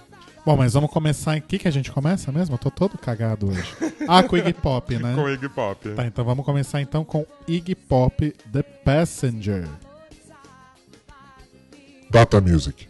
Bom, 0.47 0.57
mas 0.57 0.75
vamos 0.75 0.93
começar. 0.93 1.37
O 1.37 1.43
que, 1.43 1.59
que 1.59 1.67
a 1.67 1.73
gente 1.73 1.91
começa 1.91 2.31
mesmo? 2.31 2.55
Eu 2.55 2.59
tô 2.59 2.71
todo 2.71 2.97
cagado 2.97 3.49
hoje. 3.49 3.75
Ah, 4.07 4.23
com 4.23 4.37
Iggy 4.37 4.53
Pop, 4.53 4.97
né? 4.97 5.13
Com 5.17 5.29
Iggy 5.29 5.49
Pop. 5.49 5.89
Tá, 5.91 6.07
então 6.07 6.25
vamos 6.25 6.45
começar 6.45 6.81
então 6.81 7.05
com 7.05 7.27
Iggy 7.49 7.75
Pop 7.75 8.31
The 8.53 8.63
Passenger. 8.63 9.67
Data 12.09 12.41
Music. 12.41 12.89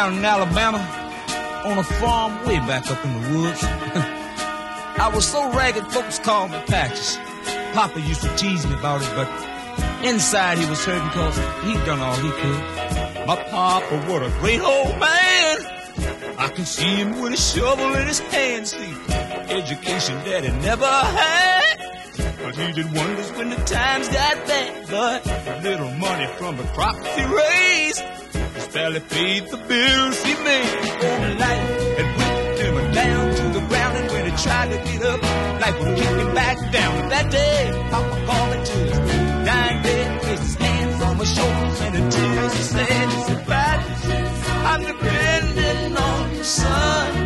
Down 0.00 0.16
in 0.16 0.24
Alabama 0.24 0.78
on 1.66 1.76
a 1.76 1.84
farm 1.84 2.32
way 2.46 2.58
back 2.60 2.90
up 2.90 3.04
in 3.04 3.12
the 3.20 3.38
woods. 3.38 3.60
I 3.64 5.12
was 5.14 5.26
so 5.26 5.52
ragged, 5.52 5.86
folks 5.92 6.18
called 6.18 6.52
me 6.52 6.58
Patches. 6.66 7.18
Papa 7.74 8.00
used 8.00 8.22
to 8.22 8.34
tease 8.34 8.66
me 8.66 8.72
about 8.72 9.02
it, 9.02 9.12
but 9.14 9.28
inside 10.02 10.56
he 10.56 10.64
was 10.70 10.82
hurting 10.86 11.06
because 11.08 11.36
he'd 11.64 11.84
done 11.84 12.00
all 12.00 12.16
he 12.16 12.30
could. 12.30 13.26
My 13.26 13.36
papa, 13.50 13.94
what 14.10 14.22
a 14.22 14.30
great 14.40 14.62
old 14.62 14.98
man. 14.98 15.56
I 16.38 16.48
can 16.48 16.64
see 16.64 16.96
him 16.96 17.20
with 17.20 17.34
a 17.34 17.36
shovel 17.36 17.94
in 17.94 18.06
his 18.06 18.20
hand, 18.20 18.68
see. 18.68 18.94
Education 19.54 20.16
that 20.24 20.44
he 20.44 20.50
never 20.64 20.86
had. 20.86 21.76
But 22.42 22.56
he 22.56 22.72
did 22.72 22.90
wonders 22.94 23.30
when 23.32 23.50
the 23.50 23.56
times 23.66 24.08
got 24.08 24.46
bad. 24.46 24.86
But 24.88 25.62
little 25.62 25.90
money 25.96 26.26
from 26.38 26.56
the 26.56 26.64
crops 26.72 27.06
he 27.16 27.24
raised 27.26 28.02
barely 28.72 29.00
paid 29.00 29.48
the 29.48 29.56
bills 29.56 30.22
he 30.22 30.34
made. 30.44 30.78
Overnight, 31.02 31.70
it 32.00 32.08
whipped 32.18 32.58
him 32.60 32.92
down 32.92 33.34
to 33.34 33.42
the 33.58 33.66
ground. 33.66 33.96
And 33.98 34.10
when 34.12 34.24
he 34.30 34.36
tried 34.42 34.70
to 34.70 34.78
get 34.90 35.02
up, 35.04 35.22
life 35.60 35.78
would 35.80 35.96
kick 35.98 36.16
him 36.22 36.34
back 36.34 36.56
down. 36.72 36.94
And 37.02 37.10
that 37.10 37.30
day, 37.30 37.88
Papa 37.90 38.26
called 38.26 38.50
me 38.50 38.64
to 38.64 38.78
his 38.90 39.46
dying 39.46 39.82
bed, 39.82 40.22
placed 40.22 40.42
his 40.42 40.54
hands 40.54 41.02
on 41.02 41.18
my 41.18 41.24
shoulders, 41.24 41.80
and 41.80 41.96
in 41.96 42.10
tears 42.10 42.52
he 42.54 42.62
said, 42.62 43.08
he 43.10 43.30
I'm 44.70 44.82
depending 44.84 45.96
on 45.96 46.36
you, 46.36 46.44
son, 46.44 47.19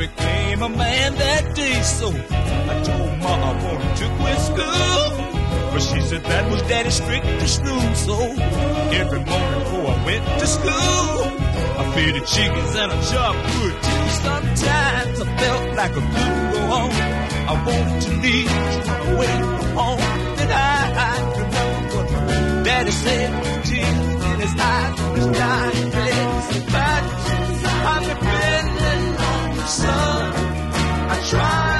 became 0.00 0.62
a 0.62 0.68
man 0.68 1.14
that 1.14 1.54
day. 1.54 1.82
So 1.82 2.08
I 2.08 2.74
told 2.88 3.12
Ma 3.20 3.32
I 3.48 3.52
wanted 3.64 3.94
to 4.00 4.06
quit 4.18 4.38
school. 4.50 5.08
But 5.72 5.82
she 5.88 6.00
said 6.08 6.22
that 6.24 6.50
was 6.50 6.62
daddy's 6.62 6.94
strictest 6.94 7.62
rule. 7.62 7.94
So 8.06 8.16
every 9.00 9.22
morning 9.30 9.60
before 9.60 9.86
I 9.94 9.98
went 10.08 10.24
to 10.40 10.46
school, 10.46 11.16
I 11.80 11.82
fed 11.92 12.14
the 12.16 12.22
chickens 12.32 12.74
and 12.80 12.90
I 12.92 12.98
chopped 13.10 13.42
wood 13.52 13.76
too. 13.86 14.04
Sometimes 14.24 15.16
I 15.20 15.26
felt 15.40 15.64
like 15.76 15.94
go 15.94 16.62
on. 16.80 16.90
I 17.50 17.54
wanted 17.66 18.00
to 18.06 18.12
leave, 18.24 18.50
run 18.88 19.00
away 19.12 19.34
from 19.58 19.70
home. 19.80 20.00
And 20.42 20.50
I, 20.50 20.80
I 21.06 21.14
remember 21.40 21.96
what 21.96 22.64
daddy 22.64 22.90
said 23.04 23.30
tears 23.68 24.24
in 24.30 24.36
his 24.44 24.54
eyes, 24.72 24.98
his 25.16 25.26
dying 25.38 25.90
said, 26.48 26.64
"Pat, 26.72 27.02
I'm 27.92 28.02
depending 28.08 28.50
on 28.54 28.59
Son, 29.70 29.86
I 29.86 31.22
tried. 31.28 31.79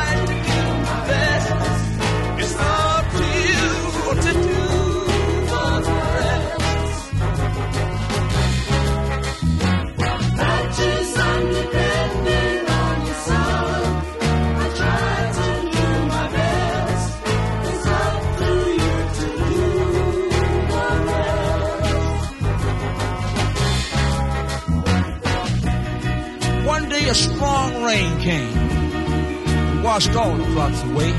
Came, 28.20 29.82
washed 29.82 30.14
all 30.14 30.36
the 30.36 30.44
clocks 30.52 30.82
away. 30.84 31.12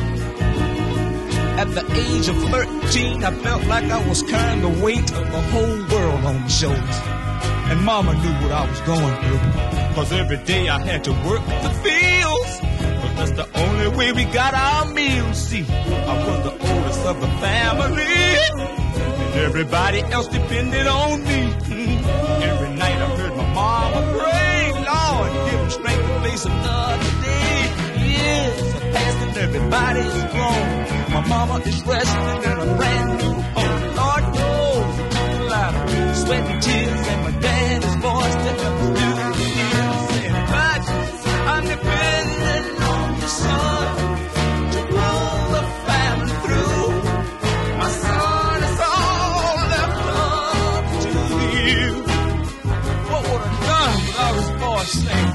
At 1.62 1.70
the 1.76 1.86
age 1.94 2.28
of 2.28 2.38
13, 2.50 3.24
I 3.24 3.32
felt 3.36 3.66
like 3.66 3.86
I 3.86 4.08
was 4.08 4.24
carrying 4.24 4.62
the 4.62 4.84
weight 4.84 5.12
of 5.12 5.32
the 5.32 5.42
whole 5.54 5.78
world 5.94 6.26
on 6.26 6.42
my 6.42 6.48
shoulders. 6.48 7.00
And 7.70 7.82
mama 7.82 8.14
knew 8.14 8.34
what 8.42 8.52
I 8.52 8.70
was 8.70 8.82
going 8.82 9.16
through. 9.24 9.96
Cause 9.96 10.12
every 10.12 10.38
day 10.38 10.70
I 10.70 10.80
had 10.80 11.04
to 11.06 11.12
work 11.12 11.46
the 11.66 11.72
fields. 11.84 12.54
But 13.02 13.12
that's 13.18 13.32
the 13.32 13.48
only 13.60 13.88
way 13.98 14.12
we 14.12 14.26
got 14.26 14.54
our 14.54 14.86
meals. 14.94 15.38
See, 15.38 15.66
I 15.70 16.14
was 16.28 16.44
the 16.44 16.56
oldest 16.70 17.06
of 17.06 17.22
the 17.22 17.28
family. 17.46 18.04
And 18.04 19.36
everybody 19.42 20.02
else 20.02 20.28
depended 20.28 20.88
on 20.88 21.24
me. 21.24 21.42
Every 22.50 22.72
night 22.76 22.98
I 23.06 23.18
heard 23.18 23.36
my 23.38 23.54
mama 23.54 24.02
pray, 24.18 24.51
give 25.50 25.72
strength 25.72 26.08
to 26.08 26.20
face 26.22 26.46
another 26.46 27.12
day. 27.22 27.58
Years 28.06 28.74
have 28.74 28.88
passed 28.94 29.20
and 29.26 29.38
everybody's 29.38 30.18
grown. 30.34 30.68
My 31.14 31.22
mama 31.28 31.56
is 31.66 31.82
resting 31.84 32.44
in 32.52 32.58
a 32.60 32.76
brand 32.76 33.10
new 33.22 33.34
home. 33.58 33.82
Lord 34.00 34.24
knows 34.36 35.00
it 35.00 35.12
took 35.12 35.32
a 35.40 35.44
lot 35.54 35.74
of 35.76 36.18
sweat 36.18 36.44
and 36.52 36.62
tears 36.62 37.08
and 37.12 37.22
my 37.24 37.32
daddy's 37.40 37.96
voice 37.96 38.36
to 38.46 38.52
help 38.62 38.78
us 38.82 38.90
do 39.00 39.10
the 39.40 39.48
years. 39.60 40.00
Saying, 40.10 40.34
God, 40.52 40.82
I'm 41.52 41.64
depending 41.66 42.82
on 42.84 43.22
you, 43.22 43.28
son, 43.28 44.11
slave. 54.92 55.31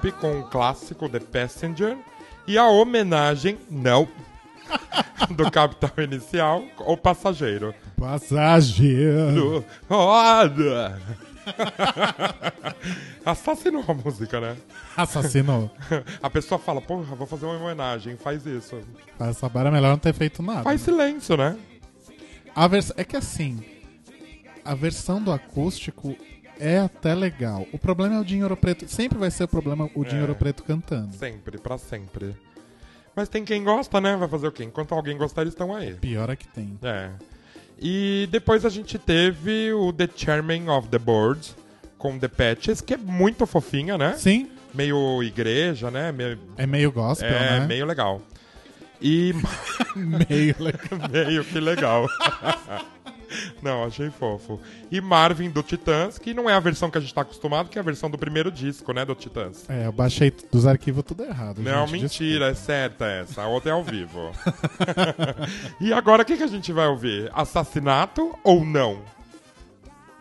pop 0.00 0.12
com 0.12 0.40
o 0.40 0.44
clássico 0.44 1.08
The 1.08 1.20
Passenger 1.20 1.98
e 2.46 2.56
a 2.56 2.66
homenagem, 2.66 3.58
não, 3.70 4.08
do 5.36 5.50
Capital 5.50 5.92
Inicial, 6.02 6.64
o 6.78 6.96
Passageiro. 6.96 7.74
Passageiro. 7.98 9.34
Do... 9.34 9.64
Assassinou 13.24 13.84
a 13.86 13.94
música, 13.94 14.40
né? 14.40 14.56
Assassinou. 14.96 15.70
A 16.22 16.30
pessoa 16.30 16.58
fala, 16.58 16.80
porra, 16.80 17.14
vou 17.14 17.26
fazer 17.26 17.44
uma 17.44 17.56
homenagem, 17.56 18.16
faz 18.16 18.46
isso. 18.46 18.80
Essa 19.18 19.48
barra 19.48 19.68
é 19.68 19.72
melhor 19.72 19.90
não 19.90 19.98
ter 19.98 20.14
feito 20.14 20.42
nada. 20.42 20.62
Faz 20.62 20.80
né? 20.80 20.84
silêncio, 20.84 21.36
né? 21.36 21.58
A 22.54 22.66
vers... 22.66 22.92
É 22.96 23.04
que 23.04 23.16
assim, 23.16 23.62
a 24.64 24.74
versão 24.74 25.22
do 25.22 25.32
acústico 25.32 26.16
é 26.60 26.78
até 26.78 27.14
legal. 27.14 27.66
O 27.72 27.78
problema 27.78 28.14
é 28.16 28.20
o 28.20 28.24
Dinheiro 28.24 28.56
Preto. 28.56 28.86
Sempre 28.88 29.18
vai 29.18 29.30
ser 29.30 29.44
o 29.44 29.48
problema 29.48 29.88
o 29.94 30.04
É. 30.04 30.08
Dinheiro 30.08 30.34
Preto 30.34 30.62
cantando. 30.62 31.14
Sempre, 31.16 31.58
pra 31.58 31.78
sempre. 31.78 32.36
Mas 33.16 33.28
tem 33.28 33.44
quem 33.44 33.64
gosta, 33.64 34.00
né? 34.00 34.16
Vai 34.16 34.28
fazer 34.28 34.46
o 34.46 34.52
quê? 34.52 34.62
Enquanto 34.64 34.94
alguém 34.94 35.16
gostar, 35.16 35.42
eles 35.42 35.54
estão 35.54 35.74
aí. 35.74 35.94
Pior 35.94 36.30
é 36.30 36.36
que 36.36 36.46
tem. 36.46 36.78
É. 36.82 37.10
E 37.78 38.28
depois 38.30 38.64
a 38.64 38.68
gente 38.68 38.98
teve 38.98 39.72
o 39.72 39.92
The 39.92 40.08
Chairman 40.14 40.68
of 40.70 40.88
the 40.88 40.98
Board 40.98 41.54
com 41.98 42.18
The 42.18 42.28
Patches, 42.28 42.80
que 42.80 42.94
é 42.94 42.96
muito 42.96 43.46
fofinha, 43.46 43.96
né? 43.98 44.14
Sim. 44.16 44.48
Meio 44.72 45.22
igreja, 45.22 45.90
né? 45.90 46.12
Meio... 46.12 46.38
É 46.56 46.66
meio 46.66 46.92
gospel, 46.92 47.28
É, 47.28 47.60
né? 47.60 47.66
meio 47.66 47.84
legal. 47.86 48.22
E. 49.02 49.32
meio 49.96 50.54
legal. 50.58 51.08
meio 51.10 51.42
que 51.44 51.58
legal. 51.58 52.06
Não, 53.62 53.84
achei 53.84 54.10
fofo. 54.10 54.60
E 54.90 55.00
Marvin 55.00 55.50
do 55.50 55.62
Titãs, 55.62 56.18
que 56.18 56.34
não 56.34 56.48
é 56.48 56.54
a 56.54 56.60
versão 56.60 56.90
que 56.90 56.98
a 56.98 57.00
gente 57.00 57.14
tá 57.14 57.22
acostumado, 57.22 57.68
que 57.68 57.78
é 57.78 57.80
a 57.80 57.84
versão 57.84 58.10
do 58.10 58.18
primeiro 58.18 58.50
disco, 58.50 58.92
né, 58.92 59.04
do 59.04 59.14
Titãs. 59.14 59.68
É, 59.68 59.86
eu 59.86 59.92
baixei 59.92 60.32
dos 60.50 60.66
arquivos 60.66 61.04
tudo 61.04 61.24
errado. 61.24 61.62
Não, 61.62 61.86
gente, 61.86 62.02
mentira, 62.02 62.48
é 62.48 62.54
certa 62.54 63.06
essa. 63.06 63.42
A 63.42 63.46
outra 63.46 63.70
é 63.70 63.72
ao 63.72 63.84
vivo. 63.84 64.32
e 65.80 65.92
agora 65.92 66.22
o 66.22 66.24
que, 66.24 66.36
que 66.36 66.42
a 66.42 66.48
gente 66.48 66.72
vai 66.72 66.86
ouvir? 66.86 67.30
Assassinato 67.34 68.36
ou 68.42 68.64
não? 68.64 69.02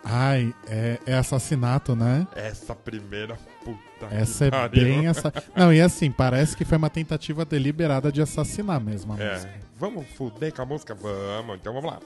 Ai, 0.04 0.54
é, 0.68 0.98
é 1.06 1.14
assassinato, 1.14 1.96
né? 1.96 2.26
Essa 2.36 2.74
primeira 2.74 3.38
puta. 3.64 4.08
Essa 4.10 4.46
é 4.46 4.52
pariu. 4.52 4.84
bem 4.84 5.08
essa. 5.08 5.32
Não, 5.56 5.74
e 5.74 5.82
assim, 5.82 6.10
parece 6.10 6.56
que 6.56 6.64
foi 6.64 6.78
uma 6.78 6.90
tentativa 6.90 7.44
deliberada 7.44 8.12
de 8.12 8.22
assassinar 8.22 8.80
mesmo 8.80 9.14
a 9.14 9.18
música. 9.18 9.48
É, 9.48 9.60
vamos 9.78 10.08
fuder 10.16 10.54
com 10.54 10.62
a 10.62 10.66
música? 10.66 10.96
Vamos, 10.96 11.58
então 11.58 11.74
vamos 11.74 11.92
lá. 11.92 12.00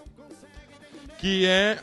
Que 1.23 1.45
é. 1.45 1.79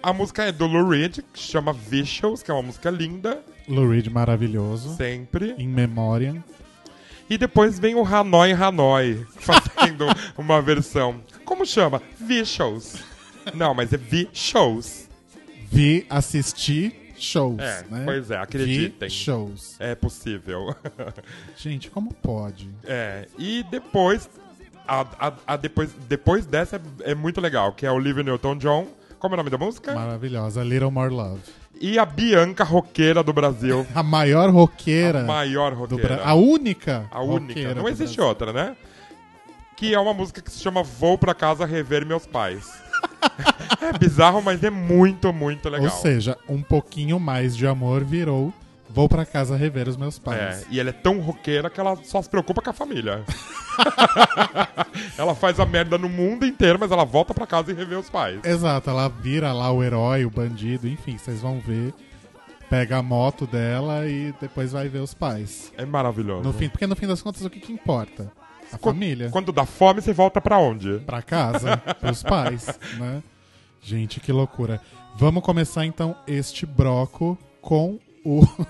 A 0.00 0.12
música 0.12 0.44
é 0.44 0.52
do 0.52 0.68
Lou 0.68 0.88
Reed, 0.88 1.18
que 1.32 1.40
chama 1.40 1.72
Visuals, 1.72 2.44
que 2.44 2.50
é 2.52 2.54
uma 2.54 2.62
música 2.62 2.88
linda, 2.90 3.42
Lou 3.66 3.88
Reed 3.90 4.06
maravilhoso. 4.06 4.94
sempre. 4.96 5.56
In 5.58 5.66
Memoriam. 5.66 6.42
E 7.28 7.36
depois 7.36 7.76
vem 7.80 7.96
o 7.96 8.04
Hanoi 8.04 8.52
Hanoi, 8.52 9.26
fazendo 9.40 10.06
uma 10.36 10.62
versão. 10.62 11.20
Como 11.44 11.66
chama? 11.66 12.00
Visuals. 12.20 13.02
Não, 13.52 13.74
mas 13.74 13.92
é 13.92 13.96
V-Shows. 13.96 15.08
Vi 15.70 16.06
assistir 16.08 16.94
shows, 17.18 17.58
É, 17.58 17.84
né? 17.90 18.02
pois 18.04 18.30
é, 18.30 18.36
acreditem. 18.36 19.08
Vi 19.08 19.14
shows. 19.14 19.74
É 19.80 19.96
possível. 19.96 20.72
Gente, 21.58 21.90
como 21.90 22.14
pode? 22.14 22.70
É, 22.84 23.26
e 23.36 23.64
depois. 23.68 24.30
A, 24.88 25.06
a, 25.20 25.32
a 25.46 25.56
depois, 25.56 25.90
depois 26.08 26.46
dessa 26.46 26.76
é, 27.04 27.10
é 27.10 27.14
muito 27.14 27.40
legal, 27.40 27.72
que 27.72 27.84
é 27.84 27.90
o 27.90 27.94
Olivia 27.94 28.22
Newton-John. 28.22 28.88
Como 29.18 29.34
é 29.34 29.36
o 29.36 29.38
nome 29.38 29.50
da 29.50 29.58
música? 29.58 29.94
Maravilhosa. 29.94 30.62
Little 30.64 30.90
More 30.90 31.12
Love. 31.12 31.40
E 31.80 31.98
a 31.98 32.06
Bianca 32.06 32.64
roqueira 32.64 33.22
do 33.22 33.32
Brasil. 33.32 33.86
A 33.94 34.02
maior 34.02 34.50
roqueira. 34.50 35.20
A 35.20 35.24
maior 35.24 35.74
roqueira. 35.74 36.22
A 36.24 36.34
única. 36.34 37.06
A 37.10 37.22
única. 37.22 37.74
Não 37.74 37.88
existe 37.88 38.20
outra, 38.20 38.52
né? 38.52 38.76
Que 39.76 39.94
é 39.94 40.00
uma 40.00 40.14
música 40.14 40.40
que 40.40 40.50
se 40.50 40.60
chama 40.60 40.82
Vou 40.82 41.18
pra 41.18 41.34
casa 41.34 41.66
rever 41.66 42.04
meus 42.06 42.26
pais. 42.26 42.72
é 43.80 43.96
bizarro, 43.96 44.42
mas 44.42 44.62
é 44.64 44.70
muito, 44.70 45.32
muito 45.32 45.68
legal. 45.68 45.84
Ou 45.84 46.00
seja, 46.00 46.36
um 46.48 46.62
pouquinho 46.62 47.20
mais 47.20 47.56
de 47.56 47.66
amor 47.66 48.02
virou. 48.04 48.52
Vou 48.90 49.08
pra 49.08 49.26
casa 49.26 49.54
rever 49.56 49.88
os 49.88 49.96
meus 49.96 50.16
É, 50.16 50.20
pais. 50.20 50.66
e 50.70 50.80
ela 50.80 50.88
é 50.90 50.92
tão 50.92 51.20
roqueira 51.20 51.68
que 51.68 51.78
ela 51.78 51.96
só 52.04 52.20
se 52.22 52.28
preocupa 52.28 52.62
com 52.62 52.70
a 52.70 52.72
família. 52.72 53.22
ela 55.16 55.34
faz 55.34 55.60
a 55.60 55.66
merda 55.66 55.98
no 55.98 56.08
mundo 56.08 56.46
inteiro, 56.46 56.78
mas 56.80 56.90
ela 56.90 57.04
volta 57.04 57.34
pra 57.34 57.46
casa 57.46 57.70
e 57.70 57.74
revê 57.74 57.94
os 57.96 58.08
pais. 58.10 58.40
Exato, 58.44 58.90
ela 58.90 59.08
vira 59.08 59.52
lá 59.52 59.70
o 59.70 59.82
herói, 59.82 60.24
o 60.24 60.30
bandido, 60.30 60.88
enfim, 60.88 61.16
vocês 61.18 61.40
vão 61.40 61.60
ver. 61.60 61.92
Pega 62.70 62.98
a 62.98 63.02
moto 63.02 63.46
dela 63.46 64.06
e 64.06 64.34
depois 64.40 64.72
vai 64.72 64.88
ver 64.88 64.98
os 64.98 65.14
pais. 65.14 65.72
É 65.76 65.86
maravilhoso. 65.86 66.42
No 66.42 66.52
fim, 66.52 66.68
porque 66.68 66.86
no 66.86 66.94
fim 66.96 67.06
das 67.06 67.22
contas, 67.22 67.42
o 67.44 67.50
que, 67.50 67.60
que 67.60 67.72
importa? 67.72 68.30
A 68.70 68.76
família. 68.76 69.30
Quando 69.30 69.50
dá 69.52 69.64
fome, 69.64 70.02
você 70.02 70.12
volta 70.12 70.40
pra 70.40 70.58
onde? 70.58 70.98
Pra 71.06 71.22
casa, 71.22 71.78
pros 72.00 72.22
pais, 72.22 72.78
né? 72.98 73.22
Gente, 73.82 74.20
que 74.20 74.30
loucura. 74.32 74.80
Vamos 75.16 75.42
começar 75.42 75.86
então 75.86 76.14
este 76.26 76.66
broco 76.66 77.38
com 77.62 77.98
o 78.28 78.66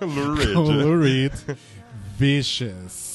Lou 0.00 0.34
Reed. 0.34 0.54
Lou 0.56 0.98
Reed, 1.00 1.32
Vicious. 2.18 3.13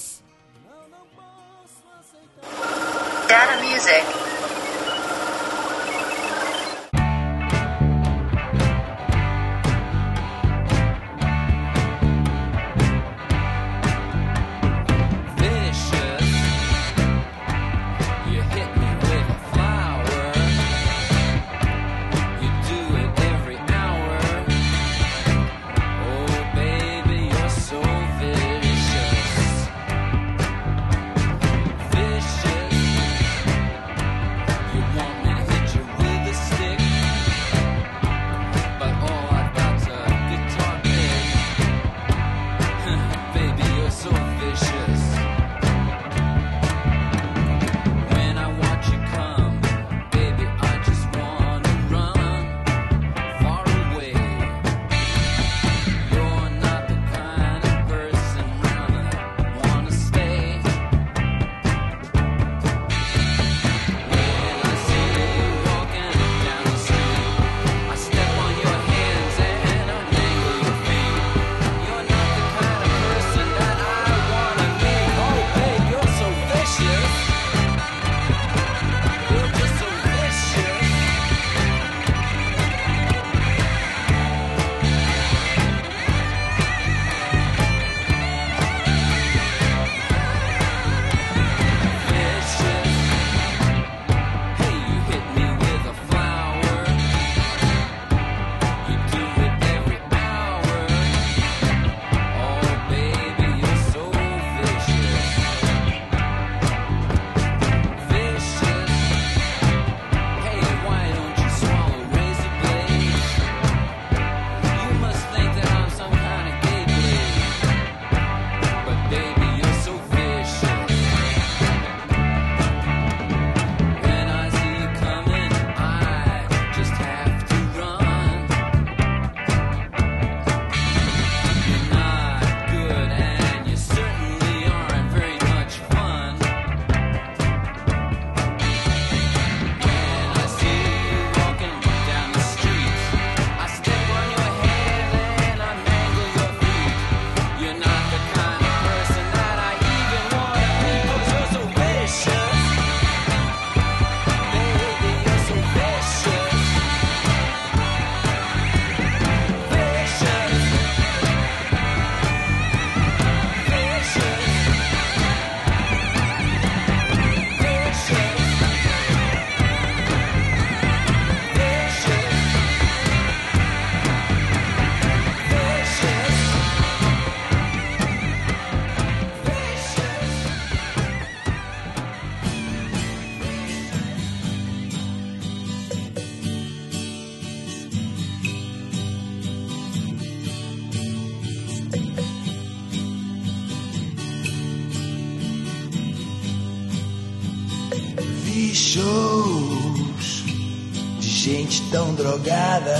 Drogada, 202.19 202.99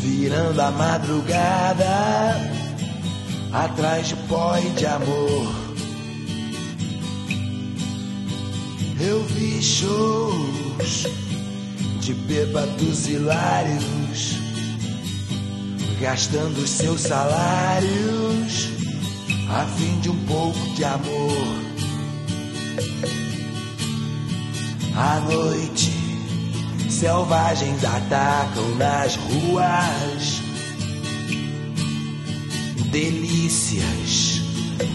virando 0.00 0.62
a 0.62 0.70
madrugada 0.70 2.40
atrás 3.52 4.06
de 4.06 4.16
pó 4.28 4.56
e 4.56 4.70
de 4.70 4.86
amor. 4.86 5.52
Eu 9.00 9.20
vi 9.24 9.60
shows 9.60 11.08
de 12.00 12.14
bêbados 12.14 13.08
hilários, 13.08 14.36
gastando 16.00 16.64
seus 16.68 17.00
salários 17.00 18.70
a 19.50 19.66
fim 19.76 19.98
de 20.00 20.08
um 20.08 20.24
pouco 20.26 20.74
de 20.76 20.84
amor. 20.84 21.62
À 24.94 25.20
noite, 25.20 25.81
selvagens 27.02 27.84
atacam 27.84 28.76
nas 28.76 29.16
ruas. 29.16 30.40
Delícias 32.92 34.40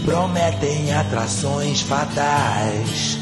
prometem 0.06 0.94
atrações 0.94 1.82
fatais. 1.82 3.18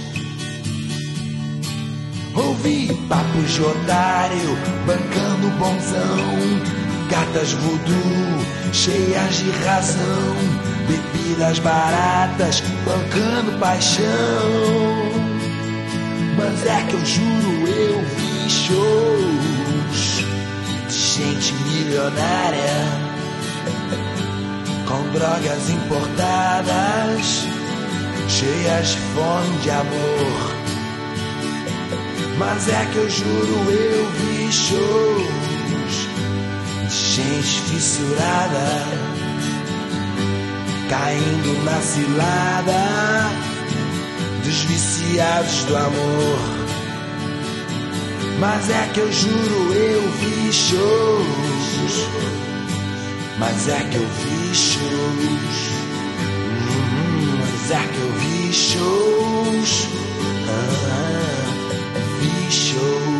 Ouvi 2.33 2.95
papos 3.09 3.55
de 3.55 3.63
otário, 3.63 4.57
bancando 4.87 5.51
bonzão, 5.59 7.09
gatas 7.11 7.55
voodoo, 7.55 8.73
cheias 8.73 9.37
de 9.39 9.51
razão, 9.65 10.37
bebidas 10.87 11.59
baratas, 11.59 12.63
bancando 12.85 13.59
paixão. 13.59 14.05
Mas 16.37 16.67
é 16.67 16.87
que 16.89 16.95
eu 16.95 17.05
juro, 17.05 17.69
eu 17.69 18.01
vi 18.15 18.36
shows. 18.49 20.25
De 20.89 20.95
gente 20.95 21.53
milionária. 21.53 23.07
Com 24.87 25.03
drogas 25.11 25.69
importadas, 25.71 27.45
cheias 28.29 28.89
de 28.89 28.99
fome 29.15 29.59
de 29.63 29.71
amor. 29.71 30.57
Mas 32.39 32.69
é 32.69 32.89
que 32.93 32.97
eu 32.99 33.11
juro, 33.11 33.71
eu 33.71 34.11
vi 34.13 34.53
shows. 34.53 36.09
De 36.89 36.95
gente 36.95 37.61
fissurada, 37.63 38.87
caindo 40.89 41.65
na 41.65 41.81
cilada. 41.81 43.47
Dos 44.45 44.63
viciados 44.63 45.65
do 45.65 45.77
amor. 45.77 46.66
Mas 48.39 48.69
é 48.69 48.91
que 48.93 49.01
eu 49.01 49.13
juro, 49.13 49.73
eu 49.73 50.03
vi 50.13 50.53
shows. 50.53 52.09
Mas 53.39 53.69
é 53.69 53.83
que 53.91 53.97
eu 53.97 54.07
vi 54.07 54.55
shows. 54.55 55.71
Hum, 57.01 57.39
mas 57.39 57.71
é 57.71 57.87
que 57.93 57.99
eu 57.99 58.13
vi 58.13 58.53
shows. 58.53 59.89
Ah, 60.49 61.47
vi 62.21 62.53
shows. 62.53 63.16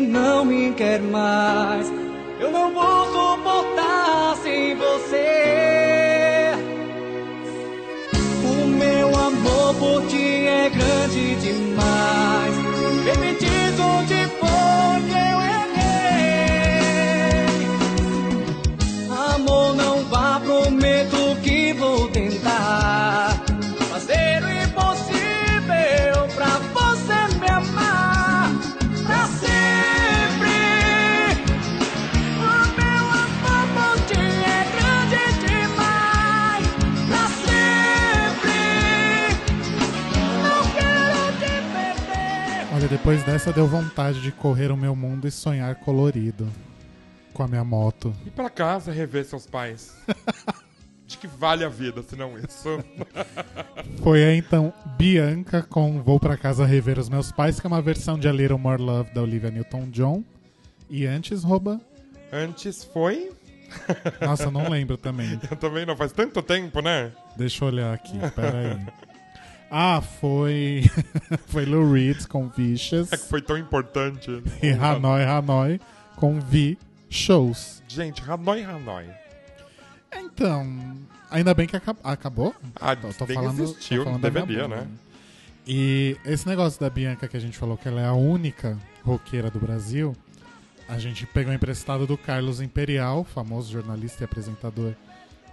Não 0.00 0.44
me 0.44 0.72
quer 0.72 1.00
mais. 1.00 1.92
Eu 2.40 2.50
não 2.50 2.72
vou 2.72 2.97
depois 43.08 43.24
dessa 43.24 43.50
deu 43.54 43.66
vontade 43.66 44.20
de 44.20 44.30
correr 44.30 44.70
o 44.70 44.76
meu 44.76 44.94
mundo 44.94 45.26
e 45.26 45.30
sonhar 45.30 45.74
colorido. 45.76 46.46
Com 47.32 47.42
a 47.42 47.48
minha 47.48 47.64
moto. 47.64 48.14
Ir 48.26 48.30
pra 48.32 48.50
casa 48.50 48.92
rever 48.92 49.24
seus 49.24 49.46
pais. 49.46 49.96
Acho 51.08 51.18
que 51.18 51.26
vale 51.26 51.64
a 51.64 51.70
vida, 51.70 52.02
se 52.02 52.14
não 52.16 52.38
isso. 52.38 52.84
Foi 54.04 54.22
aí 54.22 54.36
então 54.36 54.74
Bianca 54.98 55.62
com 55.62 56.02
Vou 56.02 56.20
Pra 56.20 56.36
Casa 56.36 56.66
Rever 56.66 56.98
os 56.98 57.08
Meus 57.08 57.32
Pais, 57.32 57.58
que 57.58 57.66
é 57.66 57.68
uma 57.68 57.80
versão 57.80 58.18
de 58.18 58.28
A 58.28 58.32
Little 58.32 58.58
More 58.58 58.82
Love 58.82 59.14
da 59.14 59.22
Olivia 59.22 59.50
Newton-John. 59.50 60.22
E 60.90 61.06
antes, 61.06 61.42
rouba. 61.42 61.80
Antes 62.30 62.84
foi. 62.84 63.32
Nossa, 64.20 64.44
eu 64.44 64.50
não 64.50 64.68
lembro 64.68 64.98
também. 64.98 65.40
Eu 65.50 65.56
também 65.56 65.86
não, 65.86 65.96
faz 65.96 66.12
tanto 66.12 66.42
tempo, 66.42 66.82
né? 66.82 67.10
Deixa 67.38 67.64
eu 67.64 67.68
olhar 67.68 67.94
aqui, 67.94 68.18
peraí. 68.34 68.78
Ah, 69.70 70.00
foi. 70.00 70.84
foi 71.48 71.64
Lou 71.66 71.92
Reed 71.92 72.26
com 72.26 72.48
Vicious. 72.48 73.12
É 73.12 73.16
que 73.16 73.28
foi 73.28 73.42
tão 73.42 73.56
importante. 73.58 74.42
E 74.62 74.70
Hanoi 74.70 75.24
Hanoi 75.24 75.80
com 76.16 76.40
V 76.40 76.76
Shows. 77.10 77.82
Gente, 77.86 78.22
Hanoi 78.28 78.62
Hanoi. 78.64 79.06
Então, 80.14 80.96
ainda 81.30 81.52
bem 81.54 81.66
que 81.66 81.76
aca- 81.76 81.96
acabou. 82.02 82.54
Ah, 82.76 82.96
Tô- 82.96 83.08
tô 83.12 83.26
falando- 83.26 83.62
existiu, 83.62 83.98
tô 83.98 84.04
falando 84.10 84.22
deveria, 84.22 84.66
né? 84.68 84.86
E 85.66 86.16
esse 86.24 86.46
negócio 86.48 86.80
da 86.80 86.88
Bianca 86.88 87.28
que 87.28 87.36
a 87.36 87.40
gente 87.40 87.58
falou 87.58 87.76
que 87.76 87.86
ela 87.86 88.00
é 88.00 88.06
a 88.06 88.14
única 88.14 88.78
roqueira 89.04 89.50
do 89.50 89.58
Brasil, 89.58 90.16
a 90.88 90.98
gente 90.98 91.26
pegou 91.26 91.52
emprestado 91.52 92.06
do 92.06 92.16
Carlos 92.16 92.62
Imperial, 92.62 93.22
famoso 93.22 93.70
jornalista 93.70 94.22
e 94.22 94.24
apresentador 94.24 94.94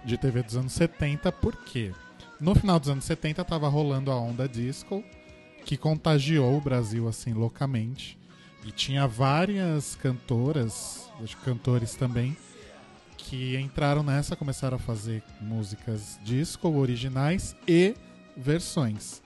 de 0.04 0.16
TV 0.16 0.42
dos 0.42 0.56
anos 0.56 0.72
70, 0.72 1.30
porque 1.32 1.92
no 2.40 2.54
final 2.54 2.78
dos 2.78 2.88
anos 2.88 3.04
70 3.04 3.44
tava 3.44 3.68
rolando 3.68 4.10
a 4.10 4.20
onda 4.20 4.48
disco, 4.48 5.02
que 5.64 5.76
contagiou 5.76 6.56
o 6.56 6.60
Brasil 6.60 7.08
assim 7.08 7.32
loucamente. 7.32 8.18
E 8.64 8.70
tinha 8.70 9.06
várias 9.06 9.94
cantoras, 9.96 11.08
cantores 11.44 11.94
também, 11.94 12.36
que 13.16 13.56
entraram 13.56 14.02
nessa, 14.02 14.36
começaram 14.36 14.76
a 14.76 14.80
fazer 14.80 15.22
músicas 15.40 16.18
disco 16.22 16.68
originais 16.68 17.56
e 17.66 17.94
versões. 18.36 19.22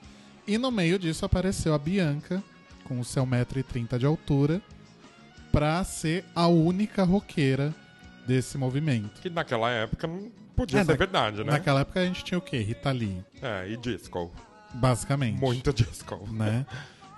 E 0.47 0.57
no 0.57 0.71
meio 0.71 0.97
disso 0.97 1.25
apareceu 1.25 1.73
a 1.73 1.79
Bianca, 1.79 2.43
com 2.83 2.99
o 2.99 3.05
seu 3.05 3.25
1,30m 3.25 3.97
de 3.97 4.05
altura, 4.05 4.61
pra 5.51 5.83
ser 5.83 6.23
a 6.35 6.47
única 6.47 7.03
roqueira 7.03 7.73
desse 8.25 8.57
movimento. 8.57 9.21
Que 9.21 9.29
naquela 9.29 9.69
época 9.69 10.09
podia 10.55 10.79
É, 10.79 10.83
ser 10.83 10.91
na- 10.91 10.97
verdade, 10.97 11.43
né? 11.43 11.51
Naquela 11.51 11.81
época 11.81 11.99
a 11.99 12.05
gente 12.05 12.23
tinha 12.23 12.37
o 12.37 12.41
quê? 12.41 12.57
Rita 12.59 12.91
Lee, 12.91 13.23
É, 13.41 13.67
e 13.69 13.77
disco. 13.77 14.31
basicamente. 14.73 15.39
Muito 15.39 15.73
disco. 15.73 16.27
Né? 16.31 16.65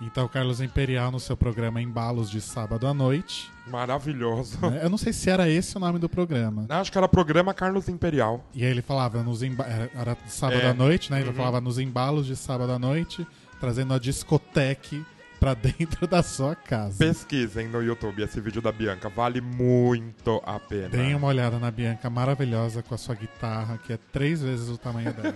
Então 0.01 0.25
o 0.25 0.29
Carlos 0.29 0.59
Imperial 0.59 1.11
no 1.11 1.19
seu 1.19 1.37
programa 1.37 1.81
Embalos 1.81 2.29
de 2.29 2.41
sábado 2.41 2.85
à 2.87 2.93
noite. 2.93 3.49
Maravilhoso. 3.67 4.59
né? 4.69 4.81
Eu 4.83 4.89
não 4.89 4.97
sei 4.97 5.13
se 5.13 5.29
era 5.29 5.47
esse 5.49 5.77
o 5.77 5.79
nome 5.79 5.97
do 5.99 6.09
programa. 6.09 6.65
Acho 6.69 6.91
que 6.91 6.97
era 6.97 7.07
programa 7.07 7.53
Carlos 7.53 7.87
Imperial. 7.87 8.43
E 8.53 8.65
aí 8.65 8.71
ele 8.71 8.81
falava 8.81 9.23
nos 9.23 9.41
emba... 9.43 9.63
era- 9.65 9.89
era 9.95 10.17
sábado 10.27 10.59
É. 10.61 10.67
à 10.69 10.73
noite, 10.73 11.09
né? 11.11 11.19
Ele 11.21 11.29
Uhum. 11.29 11.35
falava 11.35 11.61
nos 11.61 11.79
embalos 11.79 12.25
de 12.25 12.35
sábado 12.35 12.71
à 12.73 12.79
noite, 12.79 13.25
trazendo 13.61 13.93
a 13.93 13.99
discoteque 13.99 15.05
pra 15.43 15.53
dentro 15.53 16.07
da 16.07 16.23
sua 16.23 16.55
casa. 16.55 16.97
Pesquisem 16.97 17.67
no 17.67 17.83
YouTube 17.83 18.23
esse 18.23 18.39
vídeo 18.39 18.61
da 18.61 18.71
Bianca, 18.71 19.09
vale 19.09 19.41
muito 19.41 20.41
a 20.45 20.57
pena. 20.57 20.87
Deem 20.87 21.13
uma 21.15 21.27
olhada 21.27 21.59
na 21.59 21.69
Bianca 21.69 22.09
maravilhosa 22.09 22.81
com 22.81 22.95
a 22.95 22.97
sua 22.97 23.13
guitarra, 23.13 23.77
que 23.77 23.91
é 23.91 23.99
três 24.13 24.41
vezes 24.41 24.69
o 24.69 24.77
tamanho 24.77 25.11
dela. 25.13 25.35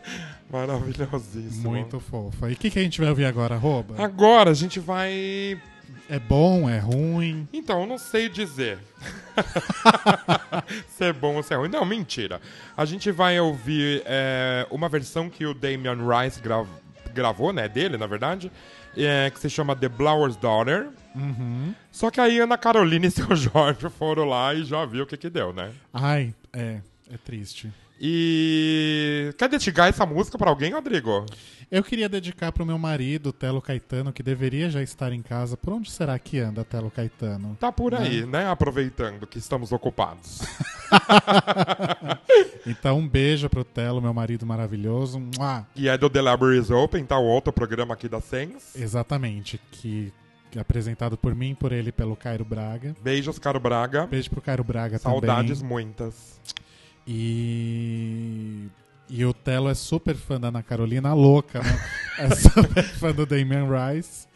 Maravilhosíssimo. 0.52 1.70
Muito 1.70 1.98
fofa. 1.98 2.50
E 2.50 2.52
o 2.52 2.56
que, 2.56 2.70
que 2.70 2.78
a 2.78 2.82
gente 2.82 3.00
vai 3.00 3.08
ouvir 3.08 3.24
agora, 3.24 3.56
Rouba? 3.56 3.94
Agora 4.02 4.50
a 4.50 4.54
gente 4.54 4.78
vai. 4.78 5.58
É 6.08 6.18
bom, 6.18 6.68
é 6.68 6.78
ruim? 6.78 7.48
Então, 7.52 7.80
eu 7.80 7.86
não 7.86 7.98
sei 7.98 8.28
dizer. 8.28 8.78
se 10.86 11.04
é 11.04 11.12
bom 11.12 11.36
ou 11.36 11.42
se 11.42 11.54
é 11.54 11.56
ruim. 11.56 11.68
Não, 11.68 11.84
mentira. 11.84 12.40
A 12.76 12.84
gente 12.84 13.10
vai 13.10 13.40
ouvir 13.40 14.02
é, 14.04 14.66
uma 14.70 14.88
versão 14.88 15.28
que 15.30 15.46
o 15.46 15.54
Damian 15.54 15.96
Rice 15.96 16.40
grav- 16.40 16.68
gravou, 17.12 17.52
né? 17.52 17.68
Dele, 17.68 17.96
na 17.96 18.06
verdade. 18.06 18.52
É, 18.96 19.30
que 19.30 19.38
se 19.38 19.50
chama 19.50 19.76
The 19.76 19.88
Blower's 19.88 20.36
Daughter. 20.36 20.88
Uhum. 21.14 21.74
Só 21.90 22.10
que 22.10 22.20
aí 22.20 22.38
Ana 22.38 22.58
Carolina 22.58 23.06
e 23.06 23.10
seu 23.10 23.34
Jorge 23.36 23.88
foram 23.90 24.24
lá 24.24 24.54
e 24.54 24.64
já 24.64 24.84
viu 24.84 25.04
o 25.04 25.06
que 25.06 25.16
que 25.16 25.30
deu, 25.30 25.52
né? 25.52 25.72
Ai, 25.92 26.34
é, 26.52 26.80
é 27.10 27.16
triste. 27.24 27.72
E. 28.00 29.32
Quer 29.38 29.48
dedicar 29.48 29.88
essa 29.88 30.04
música 30.06 30.36
pra 30.38 30.50
alguém, 30.50 30.72
Rodrigo? 30.72 31.24
Eu 31.68 31.82
queria 31.82 32.08
dedicar 32.08 32.52
pro 32.52 32.64
meu 32.64 32.78
marido, 32.78 33.32
Telo 33.32 33.60
Caetano, 33.60 34.12
que 34.12 34.22
deveria 34.22 34.70
já 34.70 34.80
estar 34.82 35.12
em 35.12 35.20
casa. 35.20 35.56
Por 35.56 35.72
onde 35.72 35.90
será 35.90 36.16
que 36.18 36.38
anda 36.38 36.64
Telo 36.64 36.90
Caetano? 36.92 37.56
Tá 37.58 37.72
por 37.72 37.92
aí, 37.94 38.20
Né? 38.20 38.44
né? 38.44 38.46
Aproveitando 38.50 39.26
que 39.26 39.38
estamos 39.38 39.72
ocupados. 39.72 40.40
Então, 42.66 42.98
um 42.98 43.08
beijo 43.08 43.48
pro 43.48 43.64
Telo, 43.64 44.02
meu 44.02 44.12
marido 44.12 44.44
maravilhoso. 44.44 45.20
Mua! 45.20 45.66
E 45.74 45.88
é 45.88 45.96
do 45.96 46.10
The 46.10 46.20
Libraries 46.20 46.68
Open, 46.70 47.04
tá? 47.04 47.16
O 47.18 47.24
outro 47.24 47.52
programa 47.52 47.94
aqui 47.94 48.08
da 48.08 48.20
Sens. 48.20 48.74
Exatamente, 48.74 49.60
que 49.70 50.12
é 50.54 50.58
apresentado 50.60 51.16
por 51.16 51.34
mim, 51.34 51.54
por 51.54 51.70
ele 51.72 51.92
pelo 51.92 52.16
Cairo 52.16 52.44
Braga. 52.44 52.94
Beijos, 53.00 53.38
Caro 53.38 53.60
Braga. 53.60 54.06
Beijo 54.06 54.30
pro 54.30 54.40
Cairo 54.40 54.64
Braga 54.64 54.98
Saudades 54.98 55.58
também. 55.60 55.72
muitas. 55.72 56.40
E. 57.06 58.68
E 59.08 59.24
o 59.24 59.32
Telo 59.32 59.68
é 59.68 59.74
super 59.74 60.16
fã 60.16 60.40
da 60.40 60.48
Ana 60.48 60.62
Carolina, 60.62 61.14
louca, 61.14 61.62
né? 61.62 61.80
é 62.18 62.34
super 62.34 62.82
fã 62.82 63.12
do 63.12 63.24
Damian 63.24 63.66
Rice. 63.66 64.26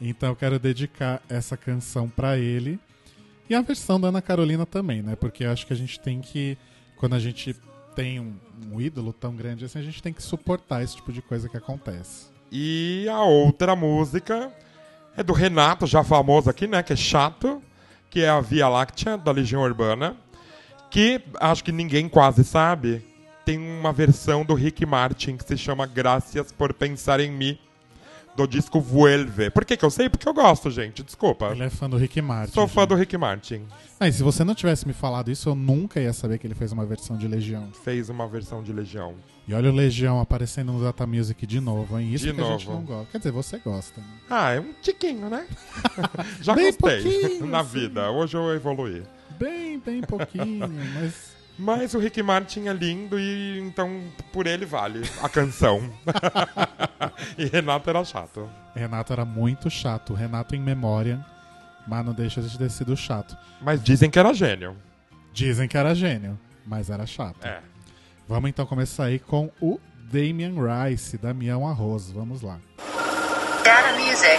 Então 0.00 0.28
eu 0.28 0.36
quero 0.36 0.58
dedicar 0.58 1.22
essa 1.28 1.56
canção 1.56 2.08
pra 2.08 2.36
ele. 2.36 2.78
E 3.48 3.54
a 3.54 3.62
versão 3.62 3.98
da 3.98 4.08
Ana 4.08 4.20
Carolina 4.20 4.66
também, 4.66 5.02
né? 5.02 5.16
Porque 5.16 5.44
eu 5.44 5.50
acho 5.50 5.66
que 5.66 5.72
a 5.72 5.76
gente 5.76 5.98
tem 5.98 6.20
que. 6.20 6.58
Quando 6.96 7.14
a 7.14 7.18
gente 7.18 7.56
tem 7.94 8.20
um, 8.20 8.34
um 8.70 8.80
ídolo 8.80 9.12
tão 9.12 9.34
grande 9.34 9.64
assim, 9.64 9.78
a 9.78 9.82
gente 9.82 10.02
tem 10.02 10.12
que 10.12 10.22
suportar 10.22 10.82
esse 10.82 10.96
tipo 10.96 11.12
de 11.12 11.22
coisa 11.22 11.48
que 11.48 11.56
acontece. 11.56 12.26
E 12.52 13.08
a 13.08 13.22
outra 13.22 13.74
música 13.74 14.52
é 15.16 15.22
do 15.22 15.32
Renato, 15.32 15.86
já 15.86 16.04
famoso 16.04 16.50
aqui, 16.50 16.66
né? 16.66 16.82
Que 16.82 16.92
é 16.92 16.96
chato. 16.96 17.62
Que 18.10 18.20
é 18.20 18.28
a 18.28 18.40
Via 18.40 18.68
Láctea, 18.68 19.18
da 19.18 19.32
Legião 19.32 19.62
Urbana. 19.62 20.16
Que 20.90 21.20
acho 21.40 21.62
que 21.64 21.72
ninguém 21.72 22.08
quase 22.08 22.44
sabe. 22.44 23.04
Tem 23.44 23.58
uma 23.58 23.92
versão 23.92 24.44
do 24.44 24.54
Rick 24.54 24.84
Martin 24.84 25.36
que 25.36 25.44
se 25.44 25.56
chama 25.56 25.86
Gracias 25.86 26.52
por 26.52 26.72
Pensar 26.74 27.20
em 27.20 27.30
Mim. 27.30 27.58
Do 28.36 28.46
disco 28.46 28.80
Vuelve. 28.80 29.50
Por 29.50 29.64
que, 29.64 29.76
que 29.76 29.84
eu 29.84 29.90
sei? 29.90 30.08
Porque 30.08 30.28
eu 30.28 30.32
gosto, 30.32 30.70
gente. 30.70 31.02
Desculpa. 31.02 31.46
Ele 31.46 31.64
é 31.64 31.70
fã 31.70 31.90
do 31.90 31.96
Rick 31.96 32.22
Martin. 32.22 32.52
Sou 32.52 32.68
fã 32.68 32.86
do 32.86 32.94
Rick 32.94 33.16
Martin. 33.18 33.62
Ah, 33.98 34.12
se 34.12 34.22
você 34.22 34.44
não 34.44 34.54
tivesse 34.54 34.86
me 34.86 34.92
falado 34.92 35.28
isso, 35.28 35.48
eu 35.48 35.56
nunca 35.56 35.98
ia 36.00 36.12
saber 36.12 36.38
que 36.38 36.46
ele 36.46 36.54
fez 36.54 36.70
uma 36.70 36.86
versão 36.86 37.16
de 37.16 37.26
Legião. 37.26 37.68
Fez 37.82 38.08
uma 38.08 38.28
versão 38.28 38.62
de 38.62 38.72
Legião. 38.72 39.14
E 39.48 39.52
olha 39.54 39.70
o 39.70 39.74
Legião 39.74 40.20
aparecendo 40.20 40.72
no 40.72 40.80
Data 40.84 41.04
Music 41.04 41.44
de 41.48 41.58
novo, 41.58 41.98
hein? 41.98 42.14
Isso 42.14 42.26
De 42.26 42.32
que 42.32 42.40
a 42.40 42.44
gente 42.44 42.66
novo. 42.66 42.78
não 42.78 42.84
gosta. 42.86 43.08
Quer 43.10 43.18
dizer, 43.18 43.32
você 43.32 43.58
gosta, 43.58 44.00
né? 44.00 44.06
Ah, 44.30 44.52
é 44.52 44.60
um 44.60 44.72
tiquinho, 44.82 45.28
né? 45.28 45.44
Já 46.40 46.54
Bem 46.54 46.66
gostei 46.70 47.40
na 47.42 47.62
vida. 47.62 48.08
Hoje 48.12 48.36
eu 48.36 48.54
evoluí. 48.54 49.02
Bem, 49.38 49.78
bem 49.78 50.00
pouquinho, 50.02 50.68
mas. 50.94 51.38
Mas 51.60 51.92
o 51.92 51.98
Rick 51.98 52.22
Martin 52.22 52.68
é 52.68 52.72
lindo 52.72 53.18
e 53.18 53.58
então 53.58 54.00
por 54.32 54.46
ele 54.46 54.64
vale 54.64 55.02
a 55.20 55.28
canção. 55.28 55.92
e 57.36 57.46
Renato 57.46 57.90
era 57.90 58.04
chato. 58.04 58.48
Renato 58.76 59.12
era 59.12 59.24
muito 59.24 59.68
chato. 59.68 60.14
Renato 60.14 60.54
em 60.54 60.60
memória, 60.60 61.18
mas 61.84 62.06
não 62.06 62.12
deixa 62.12 62.40
de 62.40 62.56
ter 62.56 62.70
sido 62.70 62.96
chato. 62.96 63.36
Mas 63.60 63.82
dizem 63.82 64.08
que 64.08 64.20
era 64.20 64.32
gênio. 64.32 64.76
Dizem 65.32 65.66
que 65.66 65.76
era 65.76 65.96
gênio, 65.96 66.38
mas 66.64 66.90
era 66.90 67.04
chato. 67.06 67.44
É. 67.44 67.60
Vamos 68.28 68.50
então 68.50 68.64
começar 68.64 69.06
aí 69.06 69.18
com 69.18 69.50
o 69.60 69.80
Damian 70.12 70.54
Rice, 70.54 71.18
Damião 71.18 71.66
Arroz. 71.66 72.10
Vamos 72.12 72.40
lá. 72.40 72.60
Data 73.64 73.98
music. 73.98 74.38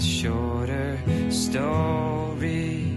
shorter 0.00 0.98
story. 1.30 2.96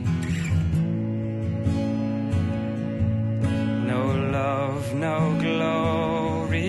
No 3.92 4.02
love, 4.32 4.94
no 4.94 5.38
glory. 5.40 6.64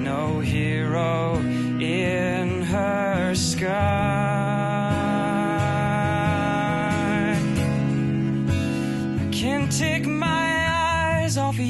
No 0.00 0.40
hero 0.40 1.36
in 1.80 2.62
her 2.62 3.34
sky. 3.34 3.70
I 9.18 9.28
can't 9.32 9.72
take 9.72 10.06
my 10.06 10.66
eyes 10.68 11.38
off 11.38 11.58
you. 11.58 11.69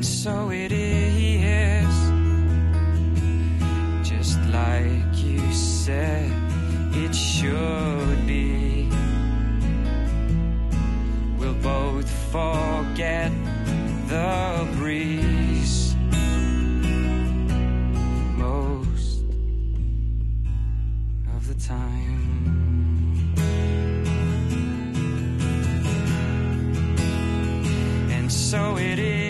And 0.00 0.06
so 0.06 0.48
it 0.48 0.72
is, 0.72 1.94
just 4.02 4.38
like 4.48 5.14
you 5.22 5.52
said 5.52 6.32
it 6.94 7.14
should 7.14 8.26
be. 8.26 8.88
We'll 11.38 11.52
both 11.52 12.08
forget 12.32 13.30
the 14.08 14.66
breeze 14.78 15.94
most 18.38 19.22
of 21.36 21.46
the 21.46 21.56
time. 21.62 23.34
And 28.10 28.32
so 28.32 28.78
it 28.78 28.98
is. 28.98 29.29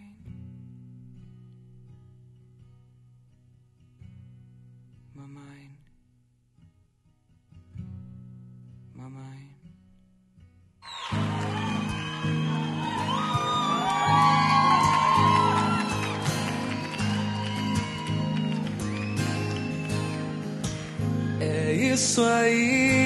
Mind. 9.09 9.51
É 21.39 21.73
isso 21.73 22.21
aí. 22.23 23.01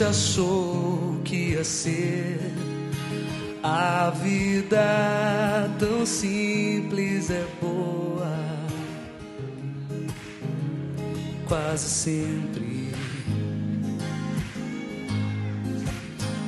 gente 0.00 0.04
achou 0.04 1.20
que 1.24 1.50
ia 1.50 1.64
ser 1.64 2.40
a 3.62 4.10
vida 4.10 5.70
tão 5.78 6.06
simples 6.06 7.30
é 7.30 7.44
boa, 7.60 8.19
quase 11.50 11.88
sempre. 11.88 12.94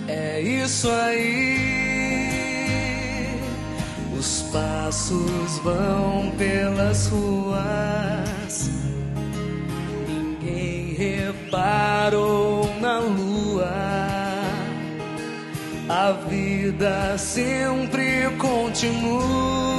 É 0.06 0.40
isso 0.40 0.88
aí. 0.88 2.30
Os 4.16 4.42
passos 4.52 5.58
vão 5.64 6.30
pelas 6.38 7.08
ruas. 7.08 8.70
Ninguém 10.06 10.94
reparou 10.94 12.72
na 12.80 13.00
lua. 13.00 13.72
A 15.88 16.12
vida 16.28 17.18
sempre 17.18 18.30
continua. 18.38 19.72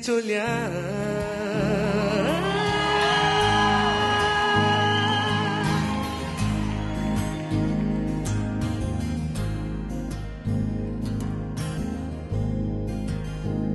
Te 0.00 0.10
olhar. 0.10 0.70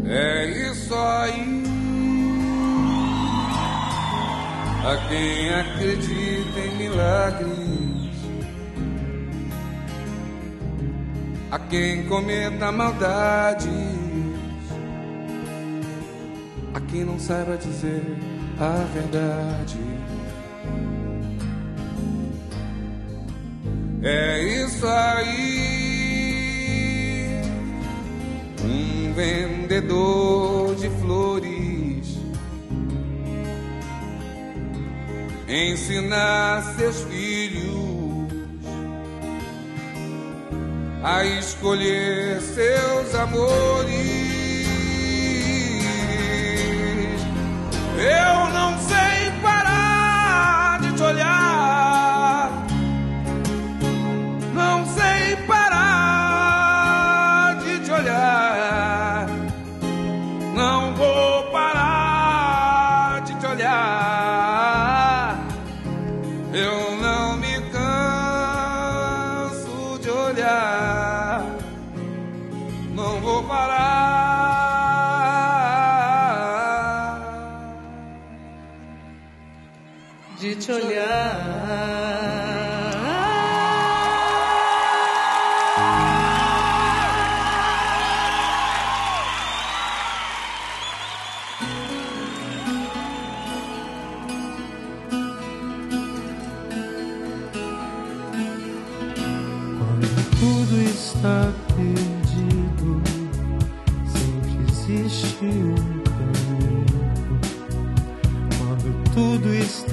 É 0.08 0.46
isso 0.70 0.96
aí. 0.96 1.64
A 4.84 4.98
quem 5.10 5.50
acredita 5.50 6.60
em 6.60 6.78
milagres, 6.78 8.16
a 11.52 11.60
quem 11.60 12.06
cometa 12.08 12.72
maldades, 12.72 14.05
a 16.86 16.92
quem 16.92 17.04
não 17.04 17.20
saiba 17.20 17.58
dizer 17.58 18.04
a 18.60 18.86
verdade. 18.94 19.80
É 24.04 24.64
isso 24.64 24.86
aí. 24.86 25.66
Um 28.64 29.14
vendedor 29.14 30.76
de 30.76 30.90
flores 31.02 32.18
ensinar 35.48 36.76
seus 36.78 37.02
filhos 37.04 37.86
a 41.04 41.24
escolher 41.24 42.42
seus 42.42 43.16
amores. 43.16 44.25
Eu 48.06 48.50
não 48.54 48.75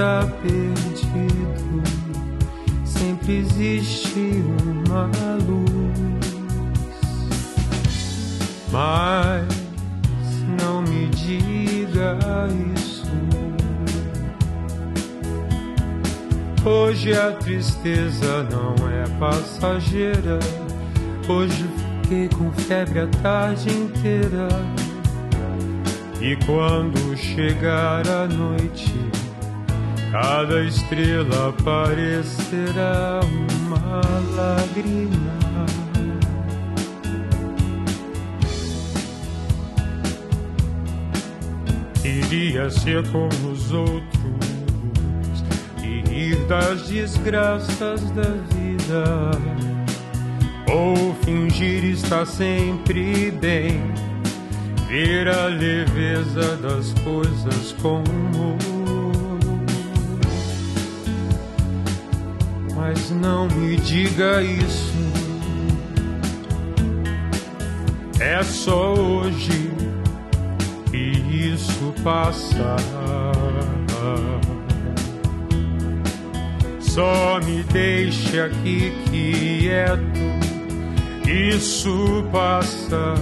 está 0.03 0.27
perdido, 0.43 1.81
sempre 2.85 3.37
existe 3.37 4.43
uma 4.66 5.09
luz. 5.47 6.27
Mas 8.73 9.47
não 10.61 10.83
me 10.83 11.07
diga 11.11 12.19
isso. 12.74 13.07
Hoje 16.65 17.16
a 17.16 17.31
tristeza 17.31 18.43
não 18.51 18.74
é 18.89 19.07
passageira. 19.20 20.41
Hoje 21.29 21.65
fiquei 22.03 22.29
com 22.29 22.51
febre 22.51 22.99
a 22.99 23.07
tarde 23.23 23.70
inteira. 23.70 24.49
E 26.20 26.35
quando 26.45 27.16
chegar 27.16 28.09
a 28.09 28.27
noite, 28.27 29.22
cada 30.12 30.62
estrela 30.62 31.55
parecerá 31.64 33.20
uma 33.24 34.02
lágrima. 34.36 35.32
Iria 42.05 42.68
ser 42.68 43.09
como 43.10 43.52
os 43.52 43.72
outros 43.72 44.02
e 45.82 46.02
rir 46.10 46.36
das 46.44 46.89
desgraças 46.89 48.02
da 48.10 48.28
vida, 48.55 49.30
ou 50.70 51.14
fingir 51.24 51.84
estar 51.86 52.26
sempre 52.26 53.30
bem, 53.30 53.80
ver 54.89 55.26
a 55.26 55.47
leveza 55.47 56.56
das 56.56 56.93
coisas 57.02 57.72
com 57.80 58.02
Mas 62.94 63.10
não 63.10 63.48
me 63.48 63.77
diga 63.77 64.43
isso, 64.43 64.93
é 68.20 68.43
só 68.43 68.93
hoje 68.93 69.73
e 70.93 71.55
isso 71.55 71.94
passa. 72.05 72.77
Só 76.81 77.40
me 77.40 77.62
deixe 77.62 78.39
aqui 78.39 78.93
quieto, 79.09 80.20
isso 81.27 82.28
passa. 82.31 83.14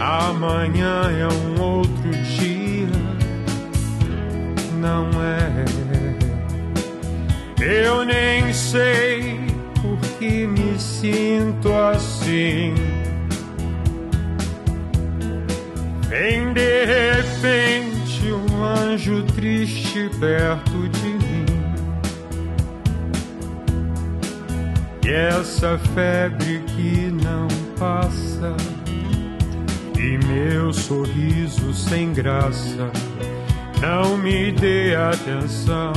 Amanhã 0.00 1.10
é 1.10 1.28
um 1.28 1.62
outro 1.62 2.10
dia, 2.10 2.88
não 4.80 5.10
é? 5.22 5.85
Eu 7.68 8.04
nem 8.04 8.52
sei 8.52 9.40
por 9.82 9.98
que 10.18 10.46
me 10.46 10.78
sinto 10.78 11.72
assim. 11.72 12.74
Vem 16.08 16.52
de 16.52 16.84
repente 16.84 18.06
anjo 18.62 19.22
triste 19.34 20.08
perto 20.20 20.88
de 20.88 21.08
mim. 21.08 21.46
E 25.04 25.10
essa 25.10 25.78
febre 25.94 26.62
que 26.68 27.10
não 27.10 27.48
passa, 27.78 28.56
e 29.98 30.18
meu 30.26 30.72
sorriso 30.72 31.72
sem 31.74 32.12
graça, 32.12 32.90
não 33.80 34.16
me 34.18 34.52
dê 34.52 34.94
atenção. 34.94 35.92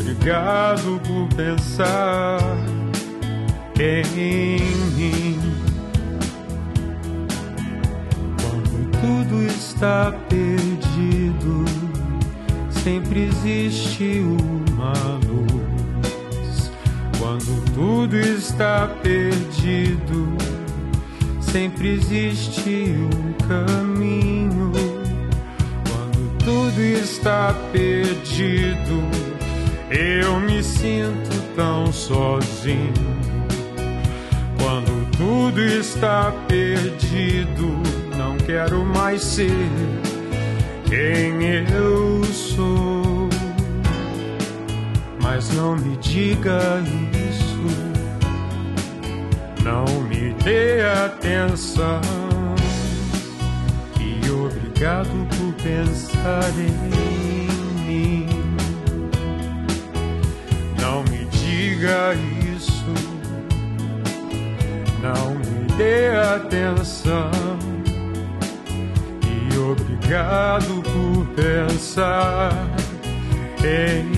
Obrigado 0.00 1.00
por 1.06 1.28
pensar 1.36 2.40
em 3.78 4.04
mim. 4.96 5.40
Quando 8.40 8.90
tudo 9.00 9.42
está 9.46 10.12
perdido, 10.28 11.64
sempre 12.70 13.24
existe 13.26 14.20
uma 14.20 14.92
luz. 15.26 16.70
Quando 17.18 17.64
tudo 17.74 18.16
está 18.16 18.88
perdido, 19.02 20.36
sempre 21.40 21.94
existe 21.94 22.94
um 22.94 23.32
caminho. 23.46 24.72
Quando 25.88 26.38
tudo 26.44 26.80
está 26.80 27.54
perdido, 27.72 29.35
eu 29.90 30.40
me 30.40 30.62
sinto 30.62 31.54
tão 31.54 31.92
sozinho. 31.92 32.92
Quando 34.58 35.10
tudo 35.16 35.60
está 35.60 36.32
perdido, 36.48 37.68
não 38.16 38.36
quero 38.38 38.84
mais 38.84 39.22
ser 39.22 39.50
quem 40.88 41.42
eu 41.72 42.24
sou. 42.24 43.28
Mas 45.20 45.50
não 45.54 45.76
me 45.76 45.96
diga 45.96 46.82
isso, 47.28 47.66
não 49.62 49.84
me 50.02 50.34
dê 50.44 50.82
atenção. 51.04 52.00
E 54.00 54.30
obrigado 54.30 55.26
por 55.36 55.52
pensar 55.62 56.50
em 56.58 57.05
diga 61.56 62.14
isso, 62.54 62.92
não 65.00 65.34
me 65.36 65.66
dê 65.78 66.08
atenção. 66.14 67.30
E 69.24 69.58
obrigado 69.58 70.82
por 70.82 71.26
pensar 71.34 72.52
em 73.64 74.15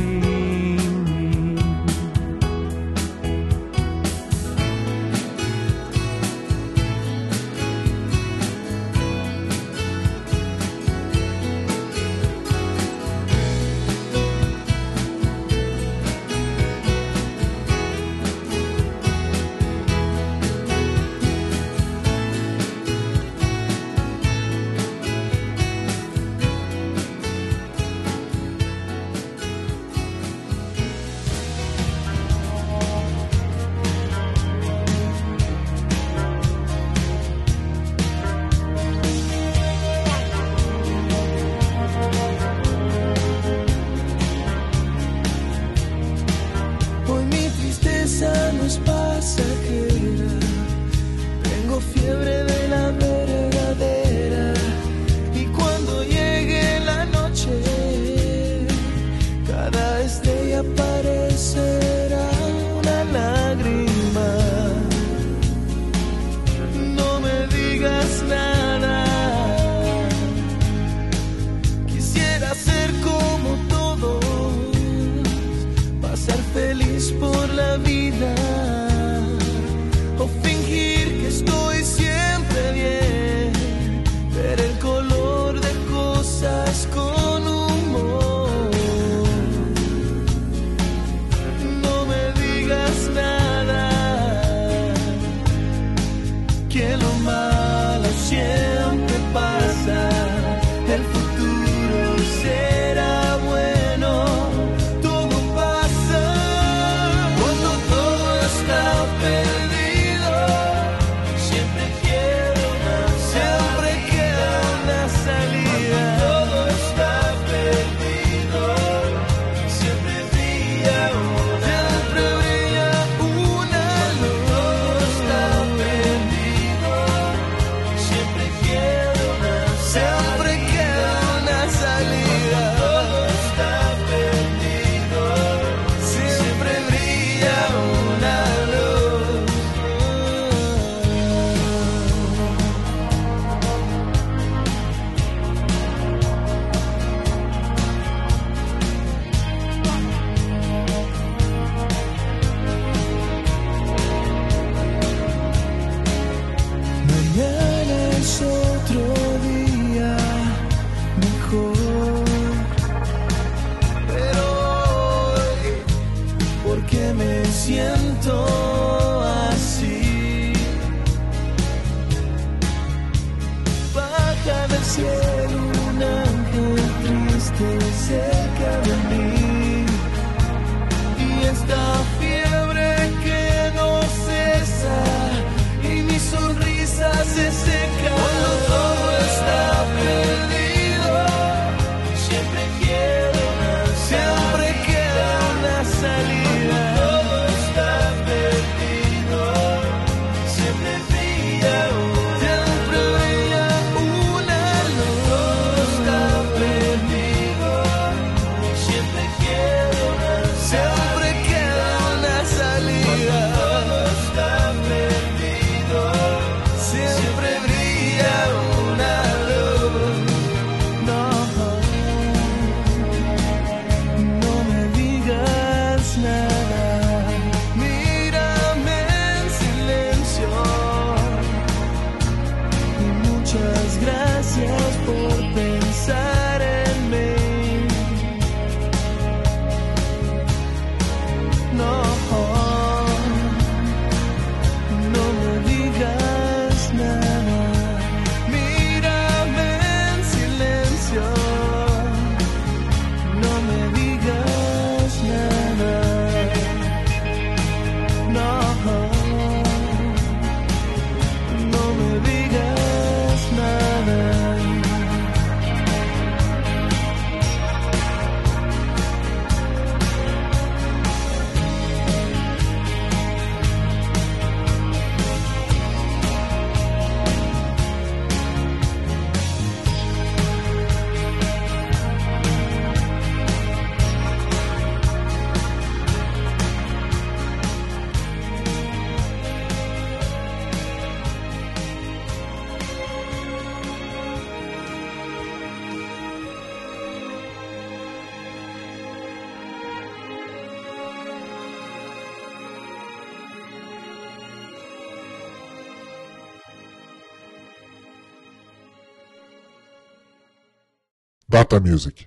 Data 311.68 311.80
Music. 311.86 312.26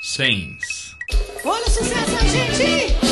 Scenes. 0.00 0.96
Olha 1.44 1.66
o 1.66 1.70
sucesso 1.70 2.16
aí, 2.16 2.28
gente! 2.30 3.07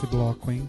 Esse 0.00 0.06
bloco, 0.06 0.50
hein? 0.50 0.66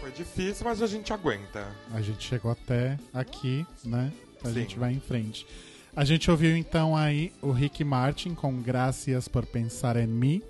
Foi 0.00 0.10
difícil, 0.10 0.64
mas 0.66 0.82
a 0.82 0.86
gente 0.86 1.12
aguenta. 1.12 1.66
A 1.94 2.00
gente 2.00 2.26
chegou 2.26 2.50
até 2.50 2.98
aqui, 3.14 3.64
né? 3.84 4.12
A 4.44 4.48
Sim. 4.48 4.54
gente 4.54 4.78
vai 4.78 4.92
em 4.92 4.98
frente. 5.00 5.46
A 5.94 6.04
gente 6.04 6.30
ouviu 6.30 6.56
então 6.56 6.96
aí 6.96 7.32
o 7.40 7.52
Rick 7.52 7.84
Martin 7.84 8.34
com 8.34 8.60
Gracias 8.60 9.28
por 9.28 9.46
Pensar 9.46 9.96
em 9.96 10.06
Mim. 10.06 10.42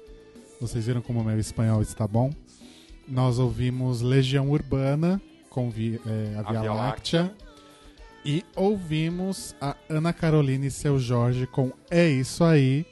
Vocês 0.61 0.87
viram 0.87 1.03
como 1.03 1.21
o 1.21 1.25
meu 1.25 1.39
espanhol 1.39 1.83
está 1.83 2.07
bom? 2.07 2.33
Nós 3.07 3.39
ouvimos 3.39 4.01
Legião 4.01 4.51
Urbana 4.51 5.21
com 5.51 5.71
Vi- 5.71 6.01
é, 6.07 6.39
a 6.39 6.43
Via, 6.51 6.61
Via 6.63 6.73
Láctea. 6.73 7.35
E 8.25 8.45
ouvimos 8.57 9.55
a 9.61 9.77
Ana 9.89 10.13
Carolina 10.13 10.67
e 10.67 10.71
seu 10.71 10.99
Jorge 10.99 11.47
com 11.47 11.71
É 11.91 12.09
Isso 12.09 12.43
Aí. 12.43 12.85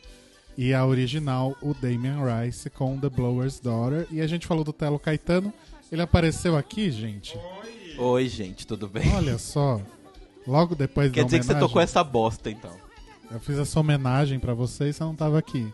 E 0.57 0.73
a 0.73 0.87
original, 0.87 1.57
o 1.61 1.75
Damian 1.75 2.19
Rice 2.25 2.71
com 2.71 2.99
The 2.99 3.09
Blower's 3.09 3.59
Daughter. 3.59 4.07
E 4.11 4.21
a 4.21 4.27
gente 4.27 4.47
falou 4.47 4.63
do 4.63 4.73
Telo 4.73 4.99
Caetano. 4.99 5.53
Ele 5.91 6.03
apareceu 6.03 6.57
aqui, 6.57 6.91
gente. 6.91 7.39
Oi, 7.99 8.29
gente, 8.29 8.67
tudo 8.67 8.89
bem? 8.89 9.15
Olha 9.15 9.39
só. 9.39 9.81
Logo 10.47 10.75
depois 10.75 11.11
Quer 11.11 11.21
da 11.21 11.27
dizer 11.27 11.41
que 11.41 11.47
você 11.47 11.55
tocou 11.55 11.81
essa 11.81 12.05
bosta, 12.05 12.51
então. 12.51 12.73
Eu 13.31 13.41
fiz 13.41 13.59
essa 13.59 13.81
homenagem 13.81 14.39
pra 14.39 14.55
você 14.55 14.89
e 14.89 14.93
você 14.93 15.03
não 15.03 15.15
tava 15.15 15.39
aqui. 15.39 15.73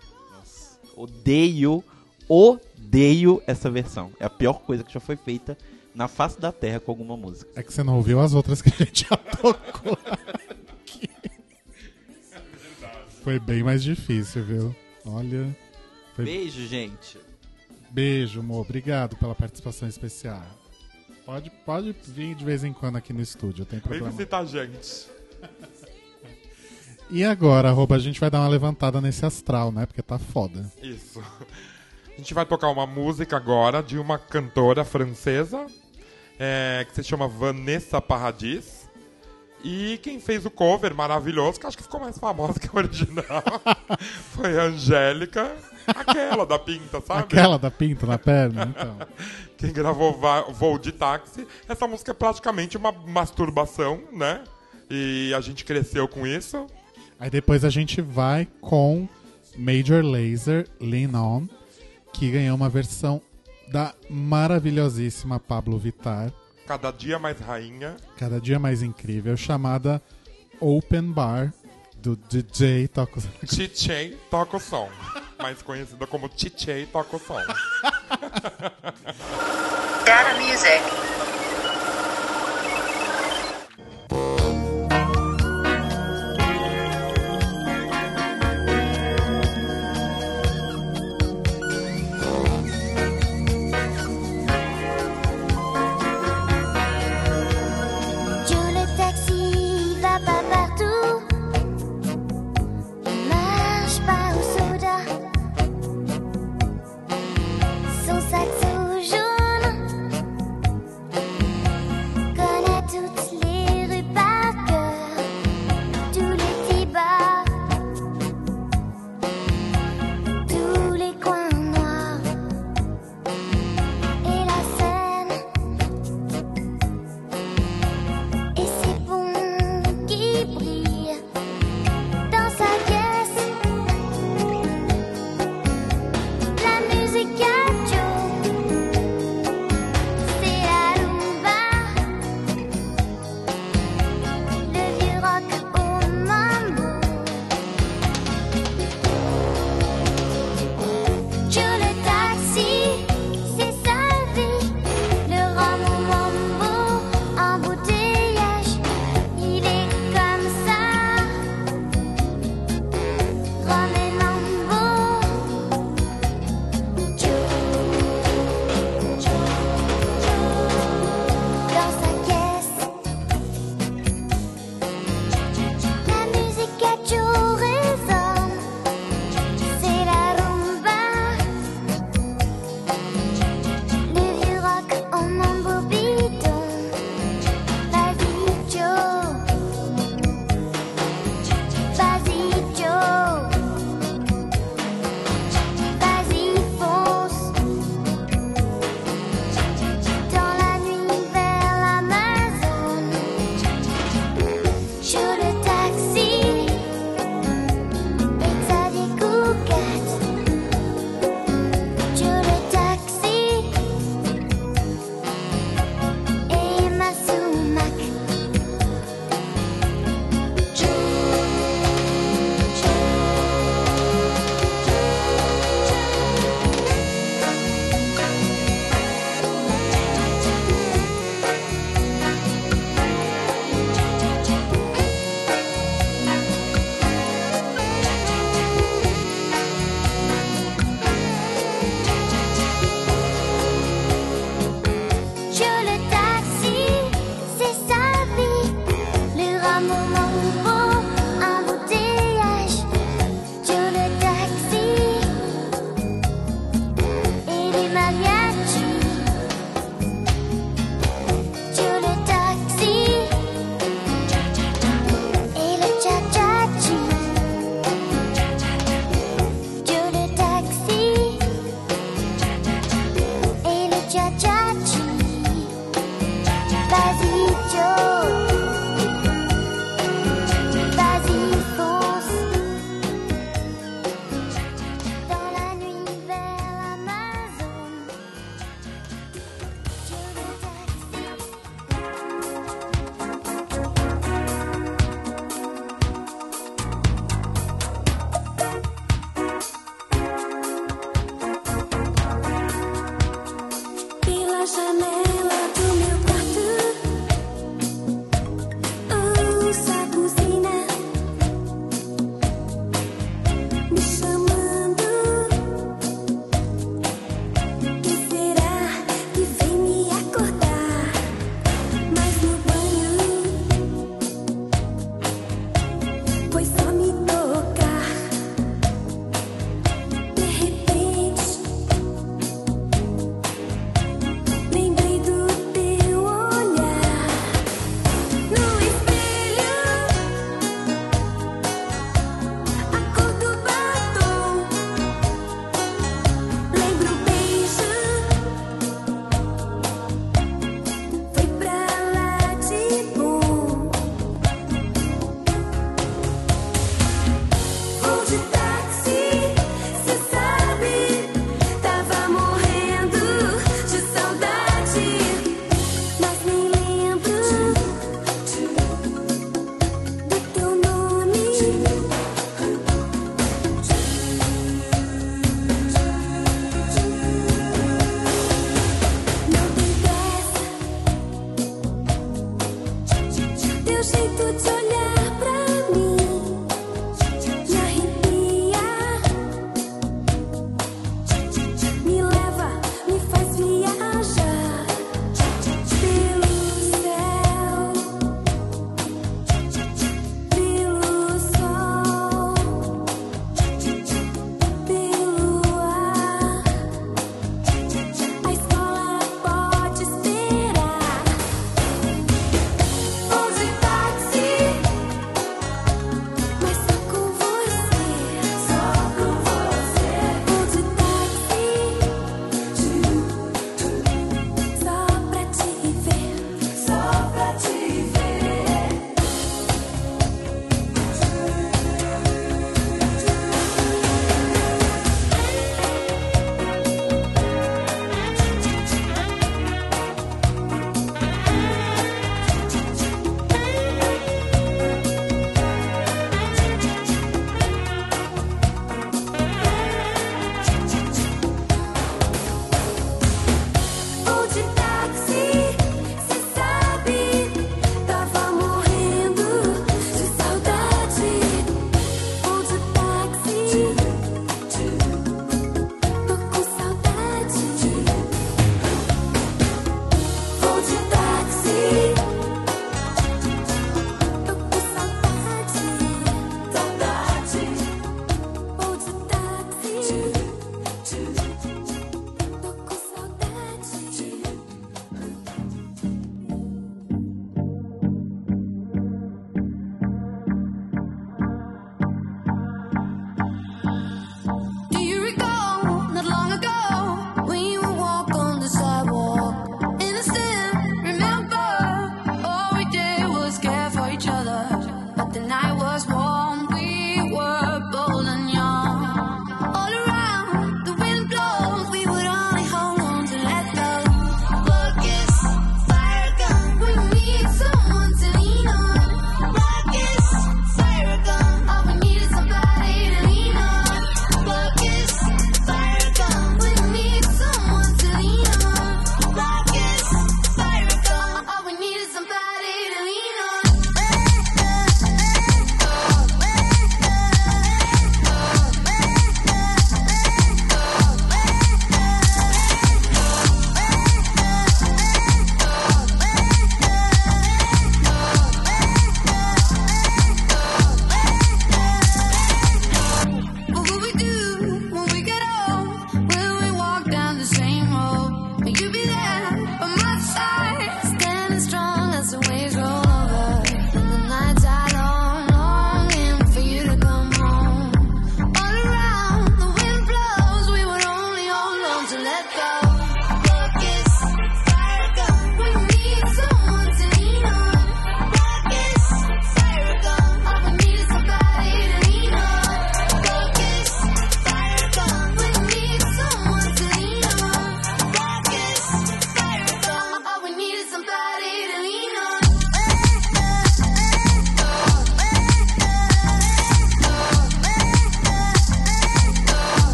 Odeio, 0.96 1.84
odeio 2.28 3.42
essa 3.46 3.70
versão. 3.70 4.10
É 4.18 4.24
a 4.24 4.30
pior 4.30 4.60
coisa 4.60 4.84
que 4.84 4.92
já 4.92 5.00
foi 5.00 5.16
feita 5.16 5.56
na 5.94 6.08
face 6.08 6.40
da 6.40 6.52
Terra 6.52 6.80
com 6.80 6.90
alguma 6.92 7.16
música. 7.16 7.50
É 7.54 7.62
que 7.62 7.72
você 7.72 7.82
não 7.82 7.96
ouviu 7.96 8.20
as 8.20 8.32
outras 8.32 8.62
que 8.62 8.70
a 8.70 8.84
gente 8.84 9.06
já 9.08 9.16
tocou. 9.40 9.98
Foi 13.22 13.38
bem 13.38 13.62
mais 13.62 13.82
difícil, 13.82 14.42
viu? 14.44 14.76
Olha. 15.04 15.56
Foi... 16.14 16.24
Beijo, 16.24 16.66
gente. 16.66 17.18
Beijo, 17.90 18.40
amor. 18.40 18.62
Obrigado 18.62 19.16
pela 19.16 19.34
participação 19.34 19.88
especial. 19.88 20.42
Pode, 21.24 21.50
pode 21.64 21.94
vir 22.08 22.34
de 22.34 22.44
vez 22.44 22.64
em 22.64 22.72
quando 22.72 22.96
aqui 22.96 23.12
no 23.12 23.20
estúdio, 23.20 23.64
tem 23.64 23.78
Vem 23.78 23.88
problema. 23.88 24.10
visitar 24.10 24.38
a 24.38 24.44
gente. 24.44 25.06
E 27.12 27.24
agora, 27.24 27.70
arroba, 27.70 27.96
a 27.96 27.98
gente 27.98 28.20
vai 28.20 28.30
dar 28.30 28.38
uma 28.38 28.48
levantada 28.48 29.00
nesse 29.00 29.26
astral, 29.26 29.72
né? 29.72 29.84
Porque 29.84 30.00
tá 30.00 30.16
foda. 30.16 30.70
Isso. 30.80 31.20
A 31.20 32.16
gente 32.16 32.32
vai 32.32 32.46
tocar 32.46 32.68
uma 32.68 32.86
música 32.86 33.36
agora 33.36 33.82
de 33.82 33.98
uma 33.98 34.16
cantora 34.16 34.84
francesa 34.84 35.66
é, 36.38 36.86
que 36.88 36.94
se 36.94 37.02
chama 37.02 37.26
Vanessa 37.26 38.00
Paradis. 38.00 38.79
E 39.62 39.98
quem 40.02 40.18
fez 40.18 40.46
o 40.46 40.50
cover 40.50 40.94
maravilhoso, 40.94 41.60
que 41.60 41.66
acho 41.66 41.76
que 41.76 41.82
ficou 41.82 42.00
mais 42.00 42.18
famosa 42.18 42.58
que 42.58 42.68
a 42.68 42.78
original, 42.78 43.24
foi 44.32 44.58
a 44.58 44.64
Angélica, 44.64 45.54
aquela 45.86 46.46
da 46.46 46.58
pinta, 46.58 47.00
sabe? 47.00 47.20
Aquela 47.20 47.58
da 47.58 47.70
pinta 47.70 48.06
na 48.06 48.18
perna, 48.18 48.74
então. 48.74 48.96
Quem 49.58 49.72
gravou 49.72 50.18
Voo 50.54 50.78
de 50.78 50.90
Táxi. 50.90 51.46
Essa 51.68 51.86
música 51.86 52.12
é 52.12 52.14
praticamente 52.14 52.78
uma 52.78 52.90
masturbação, 52.90 54.00
né? 54.10 54.42
E 54.88 55.34
a 55.34 55.40
gente 55.42 55.66
cresceu 55.66 56.08
com 56.08 56.26
isso. 56.26 56.66
Aí 57.18 57.28
depois 57.28 57.62
a 57.62 57.68
gente 57.68 58.00
vai 58.00 58.48
com 58.62 59.06
Major 59.58 60.02
Lazer, 60.02 60.66
Lean 60.80 61.12
On, 61.14 61.46
que 62.14 62.30
ganhou 62.30 62.56
uma 62.56 62.70
versão 62.70 63.20
da 63.70 63.94
maravilhosíssima 64.08 65.38
Pablo 65.38 65.78
Vittar, 65.78 66.32
Cada 66.70 66.92
dia 66.92 67.18
mais 67.18 67.36
rainha. 67.40 67.96
cada 68.16 68.40
dia 68.40 68.56
mais 68.56 68.80
incrível, 68.80 69.36
chamada 69.36 70.00
Open 70.60 71.10
Bar, 71.10 71.52
do 71.96 72.14
DJ 72.14 72.86
Toco. 72.86 73.20
Chichei 73.44 74.16
toca 74.30 74.56
o 74.56 74.60
som. 74.60 74.88
Mais 75.42 75.60
conhecida 75.62 76.06
como 76.06 76.30
Chichei 76.32 76.86
toca 76.86 77.16
o 77.16 77.18
som. 77.18 77.34
Data 80.04 80.38
Music. 80.38 80.80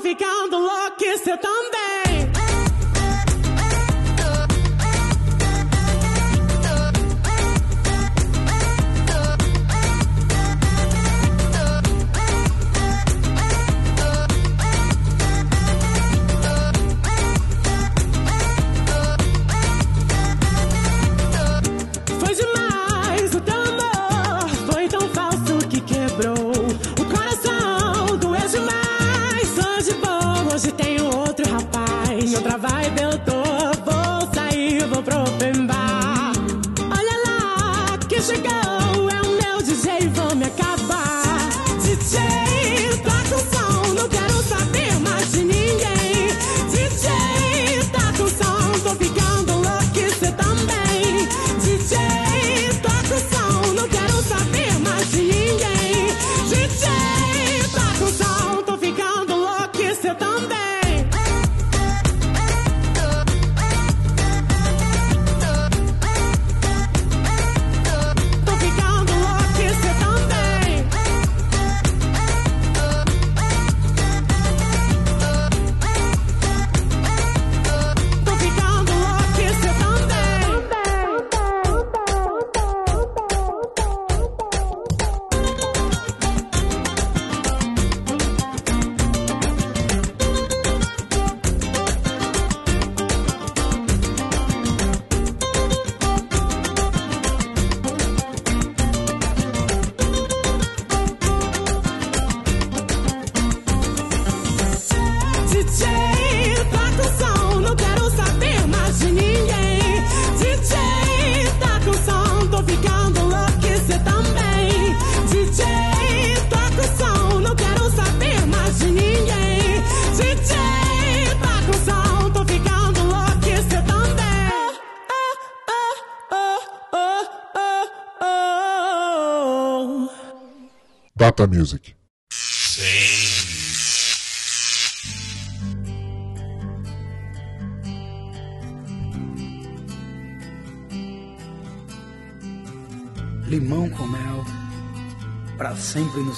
Ficando 0.00 0.58
louco, 0.58 1.18
cê 1.24 1.36
também. 1.36 1.77
Foi 1.77 1.77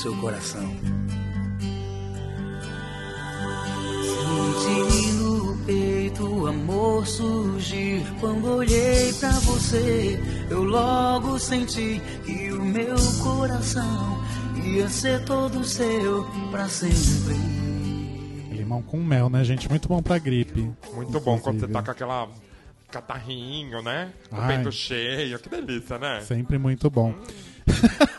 seu 0.00 0.16
coração. 0.16 0.62
Senti 4.02 5.12
no 5.12 5.56
peito 5.66 6.24
o 6.26 6.46
amor 6.46 7.06
surgir 7.06 8.02
quando 8.18 8.46
olhei 8.56 9.12
pra 9.14 9.30
você. 9.40 10.18
Eu 10.48 10.64
logo 10.64 11.38
senti 11.38 12.00
que 12.24 12.50
o 12.52 12.62
meu 12.62 12.96
coração 13.22 14.22
ia 14.64 14.88
ser 14.88 15.24
todo 15.24 15.62
seu 15.64 16.26
pra 16.50 16.68
sempre. 16.68 17.34
Limão 18.52 18.82
com 18.82 18.98
mel, 18.98 19.28
né, 19.28 19.44
gente? 19.44 19.68
Muito 19.68 19.88
bom 19.88 20.02
pra 20.02 20.18
gripe. 20.18 20.70
Muito 20.94 21.20
bom 21.20 21.38
quando 21.38 21.60
você 21.60 21.66
Inclusive. 21.66 21.72
tá 21.72 21.82
com 21.82 21.90
aquela 21.90 22.28
catarrinho, 22.90 23.82
né? 23.82 24.12
Com 24.28 24.36
o 24.36 24.46
peito 24.46 24.72
cheio. 24.72 25.38
Que 25.38 25.48
delícia, 25.48 25.98
né? 25.98 26.20
Sempre 26.22 26.58
muito 26.58 26.88
bom. 26.90 27.10
hum, 27.10 27.22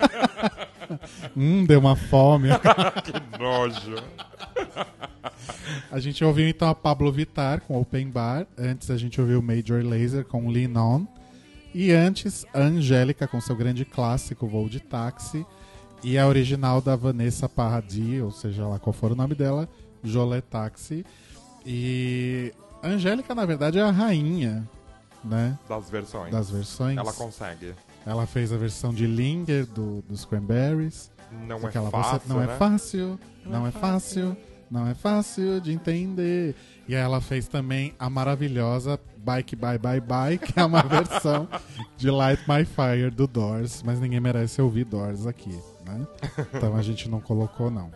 deu 1.68 1.80
uma 1.80 1.95
fome. 1.95 2.49
que 3.03 3.38
nojo. 3.38 3.95
A 5.91 5.99
gente 5.99 6.24
ouviu 6.24 6.48
então 6.48 6.70
a 6.70 6.76
Pablo 6.76 7.12
Vittar 7.12 7.62
com 7.62 7.80
Open 7.80 8.10
Bar. 8.10 8.48
Antes 8.58 8.90
a 8.90 8.98
gente 8.98 9.20
ouviu 9.20 9.41
Major 9.41 9.84
Lazer 9.84 10.26
com 10.26 10.49
Lean 10.49 10.78
On. 10.78 11.06
E 11.74 11.91
antes 11.91 12.45
a 12.53 12.60
Angélica 12.60 13.28
com 13.28 13.40
seu 13.40 13.56
grande 13.56 13.86
clássico 13.86 14.48
Voo 14.48 14.70
de 14.70 14.80
Táxi. 14.80 15.45
E 16.03 16.18
a 16.18 16.28
original 16.28 16.82
da 16.82 16.95
Vanessa 16.95 17.48
Paradis, 17.48 18.22
ou 18.22 18.32
seja 18.32 18.68
lá 18.68 18.80
qual 18.80 18.91
for 18.91 19.12
o 19.12 19.16
nome 19.16 19.36
dela, 19.36 19.70
Jolé 20.03 20.41
Táxi. 20.41 21.06
E 21.66 22.53
a 22.82 22.88
Angélica, 22.88 23.36
na 23.36 23.45
verdade, 23.45 23.78
é 23.78 23.84
a 23.84 23.91
rainha, 23.91 24.68
né? 25.24 25.58
Das 25.70 25.90
versões. 25.90 26.32
Das 26.32 26.49
versões. 26.49 26.98
Ela 26.98 27.14
consegue. 27.14 27.76
Ela 28.06 28.26
fez 28.26 28.52
a 28.52 28.58
versão 28.58 28.91
de 28.91 29.06
Linger 29.06 29.66
do, 29.68 30.02
dos 30.02 30.26
Cranberries. 30.26 31.10
Não 31.48 31.58
é 31.58 31.66
Aquela 31.66 31.90
fácil, 31.90 32.20
você- 32.20 32.34
não 32.34 32.41
é 32.41 32.48
né? 32.48 32.56
fácil, 32.58 33.20
não, 33.45 33.68
é 33.68 33.72
fácil, 33.72 34.38
não 34.70 34.88
é 34.88 34.94
fácil 34.94 35.62
de 35.62 35.72
entender. 35.72 36.56
E 36.88 36.95
aí 36.95 37.02
ela 37.02 37.22
fez 37.22 37.48
também 37.48 37.94
a 37.98 38.10
maravilhosa 38.10 38.99
Bike 39.18 39.56
Bye 39.56 39.78
Bye 39.78 40.02
Bye, 40.02 40.38
que 40.40 40.60
é 40.60 40.66
uma 40.66 40.82
versão 40.84 41.48
de 41.98 42.10
Light 42.10 42.41
My 42.48 42.66
Fire 42.66 43.10
do 43.12 43.28
Doors, 43.28 43.82
mas 43.84 43.99
ninguém 43.99 44.20
merece 44.20 44.62
ouvir 44.62 44.84
Doors 44.86 45.26
aqui, 45.26 45.58
né? 45.86 46.06
Então 46.53 46.76
a 46.76 46.82
gente 46.82 47.08
não 47.10 47.22
colocou 47.22 47.70
não. 47.72 47.91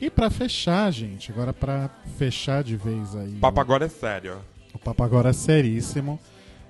E 0.00 0.10
pra 0.10 0.30
fechar, 0.30 0.90
gente, 0.90 1.30
agora 1.32 1.52
pra 1.52 1.88
fechar 2.18 2.62
de 2.64 2.76
vez 2.76 3.14
aí. 3.14 3.36
O 3.36 3.40
papo 3.40 3.60
agora 3.60 3.84
é 3.86 3.88
sério. 3.88 4.38
O 4.72 4.78
papo 4.78 5.02
agora 5.02 5.30
é 5.30 5.32
seríssimo, 5.32 6.18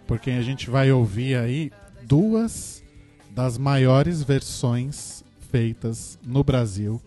porque 0.06 0.30
a 0.30 0.42
gente 0.42 0.68
vai 0.70 0.90
ouvir 0.92 1.36
aí 1.36 1.70
duas 2.02 2.82
das 3.30 3.56
maiores 3.58 4.22
versões 4.22 5.24
feitas 5.54 6.18
no 6.26 6.42
Brasil 6.42 7.00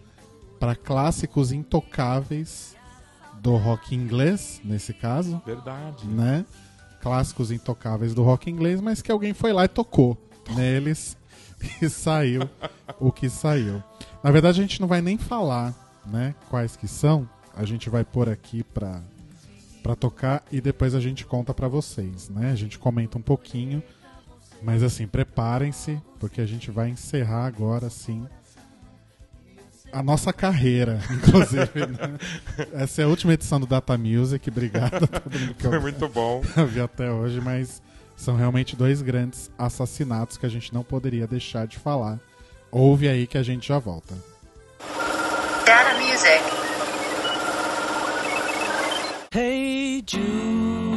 para 0.57 0.73
clássicos 0.73 1.51
intocáveis 1.51 2.77
do 3.41 3.57
rock 3.57 3.93
inglês, 3.93 4.61
nesse 4.63 4.93
caso. 4.93 5.41
Verdade. 5.45 6.07
Né? 6.07 6.45
Clássicos 7.01 7.51
intocáveis 7.51 8.13
do 8.13 8.23
rock 8.23 8.49
inglês, 8.49 8.79
mas 8.79 9.01
que 9.01 9.11
alguém 9.11 9.33
foi 9.33 9.51
lá 9.51 9.65
e 9.65 9.67
tocou 9.67 10.17
neles 10.55 11.17
e 11.81 11.89
saiu 11.89 12.49
o 12.97 13.11
que 13.11 13.29
saiu. 13.29 13.83
Na 14.23 14.31
verdade, 14.31 14.61
a 14.61 14.63
gente 14.63 14.79
não 14.79 14.87
vai 14.87 15.01
nem 15.01 15.17
falar 15.17 15.75
né, 16.05 16.33
quais 16.49 16.77
que 16.77 16.87
são. 16.87 17.27
A 17.53 17.65
gente 17.65 17.89
vai 17.89 18.05
pôr 18.05 18.29
aqui 18.29 18.63
para 18.63 19.03
para 19.83 19.95
tocar 19.95 20.43
e 20.51 20.59
depois 20.59 20.95
a 20.95 20.99
gente 20.99 21.25
conta 21.25 21.53
para 21.53 21.67
vocês, 21.67 22.29
né? 22.29 22.51
A 22.51 22.55
gente 22.55 22.79
comenta 22.79 23.17
um 23.17 23.21
pouquinho, 23.21 23.81
mas 24.61 24.83
assim, 24.83 25.07
preparem-se, 25.07 26.01
porque 26.19 26.41
a 26.41 26.45
gente 26.45 26.71
vai 26.71 26.89
encerrar 26.89 27.45
agora 27.45 27.89
sim 27.89 28.27
a 29.91 30.03
nossa 30.03 30.33
carreira, 30.33 30.99
inclusive. 31.11 31.85
Né? 31.87 32.17
Essa 32.73 33.01
é 33.01 33.05
a 33.05 33.07
última 33.07 33.33
edição 33.33 33.59
do 33.59 33.65
Data 33.65 33.97
Music. 33.97 34.49
Obrigado 34.49 35.03
a 35.03 35.07
todo 35.07 35.39
mundo 35.39 35.53
que 35.55 35.63
Foi 35.63 35.77
eu, 35.77 35.81
muito 35.81 36.07
bom. 36.09 36.41
vi 36.67 36.81
até 36.81 37.11
hoje, 37.11 37.39
mas 37.41 37.81
são 38.15 38.35
realmente 38.35 38.75
dois 38.75 39.01
grandes 39.01 39.49
assassinatos 39.57 40.37
que 40.37 40.45
a 40.45 40.49
gente 40.49 40.73
não 40.73 40.83
poderia 40.83 41.27
deixar 41.27 41.67
de 41.67 41.77
falar. 41.77 42.19
Ouve 42.71 43.07
aí 43.07 43.25
que 43.27 43.37
a 43.37 43.43
gente 43.43 43.67
já 43.67 43.79
volta. 43.79 44.13
Data 45.65 45.93
Music. 45.99 46.43
Hey 49.33 50.03
Jude. 50.05 50.96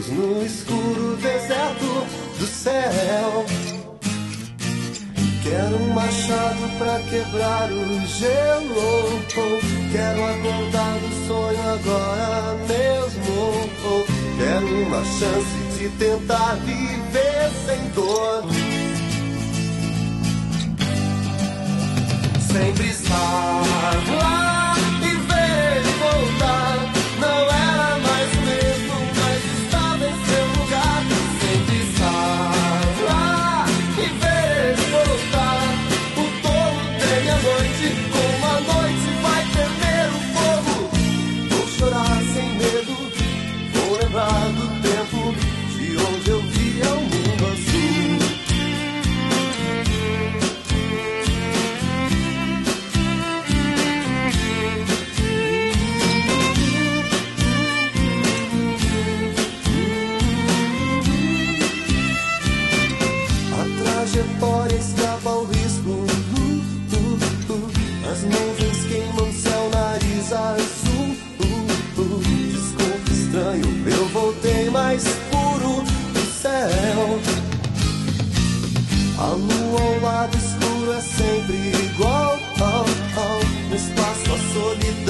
Jesus 0.00 0.16
no 0.16 0.40
escuro. 0.42 0.79
A 79.30 79.32
lua 79.32 79.80
ao 79.80 80.00
lado 80.00 80.36
escuro 80.36 80.92
é 80.92 81.00
sempre 81.00 81.54
igual. 81.84 82.36
Oh, 82.58 82.64
oh, 82.64 83.20
oh. 83.20 83.68
no 83.68 83.76
espaço 83.76 84.32
a 84.32 84.38
solidão. 84.52 85.09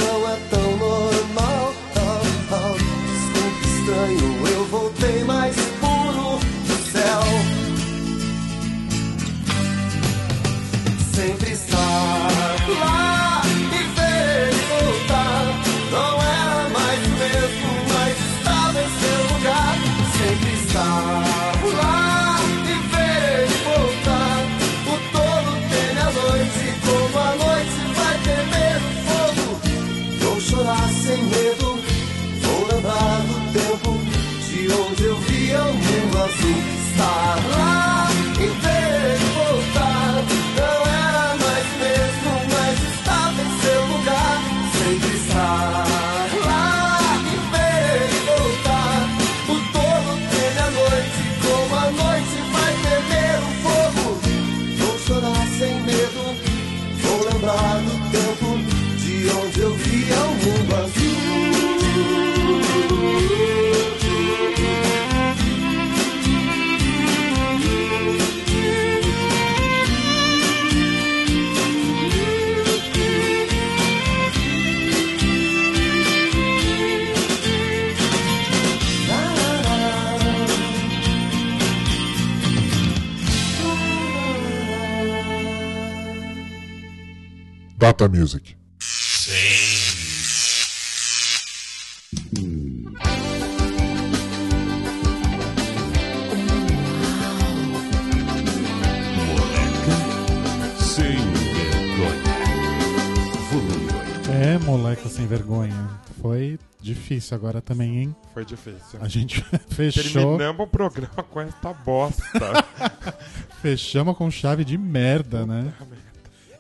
Mata 88.00 88.08
Music. 88.08 88.56
É, 104.32 104.58
moleque 104.64 105.06
sem 105.10 105.26
vergonha. 105.26 105.74
Foi 106.22 106.58
difícil 106.80 107.36
agora 107.36 107.60
também, 107.60 107.98
hein? 107.98 108.16
Foi 108.32 108.46
difícil. 108.46 108.98
A 109.02 109.08
gente 109.08 109.44
fechou. 109.68 110.38
Terminamos 110.38 110.66
o 110.66 110.70
programa 110.70 111.22
com 111.22 111.40
esta 111.42 111.74
bosta. 111.74 112.64
Fechamos 113.60 114.16
com 114.16 114.30
chave 114.30 114.64
de 114.64 114.78
merda, 114.78 115.44
né? 115.44 115.64
Merda. 115.64 115.99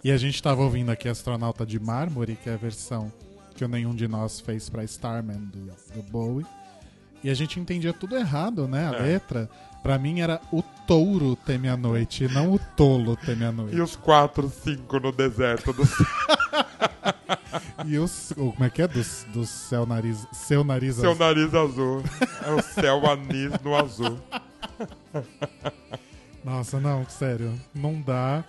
E 0.02 0.10
a 0.10 0.16
gente 0.16 0.42
tava 0.42 0.62
ouvindo 0.62 0.90
aqui 0.90 1.08
Astronauta 1.08 1.66
de 1.66 1.78
Mármore, 1.78 2.36
que 2.36 2.48
é 2.48 2.54
a 2.54 2.56
versão 2.56 3.12
que 3.54 3.66
nenhum 3.68 3.94
de 3.94 4.08
nós 4.08 4.40
fez 4.40 4.68
pra 4.70 4.82
Starman 4.84 5.38
do, 5.52 5.66
do 5.94 6.02
Bowie. 6.10 6.46
E 7.22 7.28
a 7.28 7.34
gente 7.34 7.60
entendia 7.60 7.92
tudo 7.92 8.16
errado, 8.16 8.66
né? 8.66 8.88
A 8.88 8.94
É. 8.98 9.02
letra. 9.02 9.50
Pra 9.82 9.98
mim 9.98 10.20
era 10.20 10.40
o 10.52 10.62
touro 10.86 11.36
teme 11.36 11.68
a 11.68 11.76
noite, 11.76 12.28
não 12.28 12.52
o 12.52 12.58
tolo 12.76 13.16
teme 13.16 13.44
a 13.44 13.52
noite. 13.52 13.76
e 13.76 13.80
os 13.80 13.96
quatro, 13.96 14.48
cinco 14.50 14.98
no 15.00 15.10
deserto 15.12 15.72
do 15.72 15.84
céu. 15.86 16.06
E 17.86 17.98
os. 17.98 18.30
o- 18.32 18.52
Como 18.52 18.64
é 18.64 18.70
que 18.70 18.82
é? 18.82 18.86
Do, 18.88 19.00
do 19.32 19.46
céu 19.46 19.86
nariz. 19.86 20.26
Seu 20.32 20.62
nariz 20.62 20.96
Seu 20.96 21.10
azul. 21.12 21.26
nariz 21.26 21.54
azul. 21.54 22.02
É 22.46 22.50
o 22.52 22.62
céu 22.62 23.10
anis 23.10 23.52
no 23.64 23.74
azul. 23.74 24.18
Nossa, 26.44 26.78
não, 26.78 27.04
sério. 27.08 27.52
Não 27.74 28.00
dá. 28.00 28.44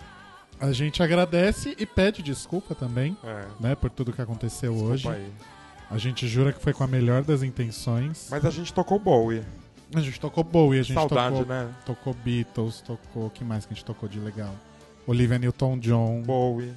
A 0.62 0.70
gente 0.72 1.02
agradece 1.02 1.74
e 1.76 1.84
pede 1.84 2.22
desculpa 2.22 2.72
também, 2.74 3.16
É. 3.24 3.44
né? 3.58 3.74
Por 3.74 3.90
tudo 3.90 4.12
que 4.12 4.22
aconteceu 4.22 4.72
Desculpa 4.72 4.94
hoje. 4.94 5.08
aí. 5.08 5.32
A 5.90 5.98
gente 5.98 6.26
jura 6.28 6.52
que 6.52 6.62
foi 6.62 6.72
com 6.72 6.84
a 6.84 6.86
melhor 6.86 7.24
das 7.24 7.42
intenções. 7.42 8.28
Mas 8.30 8.44
a 8.44 8.50
gente 8.50 8.72
tocou 8.72 8.98
Bowie. 8.98 9.42
A 9.94 10.00
gente 10.00 10.20
tocou 10.20 10.44
Bowie, 10.44 10.78
a 10.78 10.82
gente 10.84 10.94
Saudade, 10.94 11.36
tocou, 11.36 11.46
né? 11.54 11.68
tocou 11.84 12.14
Beatles, 12.14 12.80
tocou. 12.80 13.26
O 13.26 13.30
que 13.30 13.44
mais 13.44 13.66
que 13.66 13.72
a 13.72 13.74
gente 13.74 13.84
tocou 13.84 14.08
de 14.08 14.20
legal? 14.20 14.54
Olivia 15.06 15.36
Newton-John. 15.38 16.22
Bowie. 16.22 16.72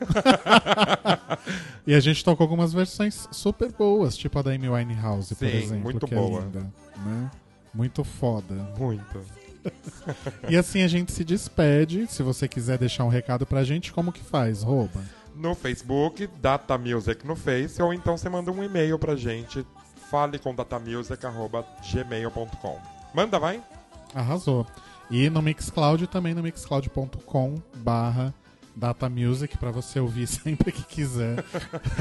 e 1.86 1.94
a 1.94 2.00
gente 2.00 2.24
tocou 2.24 2.44
algumas 2.44 2.72
versões 2.72 3.28
super 3.32 3.70
boas, 3.72 4.16
tipo 4.16 4.38
a 4.38 4.42
da 4.42 4.52
Amy 4.52 4.68
Winehouse, 4.68 5.34
por 5.34 5.48
Sim, 5.48 5.56
exemplo. 5.56 5.82
muito 5.82 6.06
que 6.06 6.14
boa. 6.14 6.40
É 6.40 6.44
linda, 6.44 6.60
né? 7.04 7.30
Muito 7.74 8.04
foda. 8.04 8.54
Muito. 8.78 9.20
E 10.48 10.56
assim 10.56 10.82
a 10.82 10.88
gente 10.88 11.12
se 11.12 11.24
despede. 11.24 12.06
Se 12.06 12.22
você 12.22 12.46
quiser 12.46 12.78
deixar 12.78 13.04
um 13.04 13.08
recado 13.08 13.44
pra 13.46 13.64
gente, 13.64 13.92
como 13.92 14.12
que 14.12 14.22
faz? 14.22 14.62
Rouba. 14.62 15.00
No 15.34 15.54
Facebook, 15.54 16.28
Data 16.40 16.78
Music 16.78 17.26
no 17.26 17.34
Face, 17.34 17.82
ou 17.82 17.92
então 17.92 18.16
você 18.16 18.28
manda 18.28 18.52
um 18.52 18.62
e-mail 18.62 18.98
pra 18.98 19.16
gente, 19.16 19.66
fale 20.10 20.38
com 20.38 20.54
datamusic.gmail.com. 20.54 22.78
Manda, 23.14 23.38
vai? 23.38 23.62
Arrasou. 24.14 24.66
E 25.10 25.28
no 25.28 25.42
Mixcloud 25.42 26.06
também 26.06 26.34
no 26.34 26.42
mixcloud.com 26.42 27.60
barra 27.76 28.32
datamusic 28.74 29.56
pra 29.58 29.70
você 29.70 30.00
ouvir 30.00 30.26
sempre 30.28 30.72
que 30.72 30.82
quiser. 30.82 31.44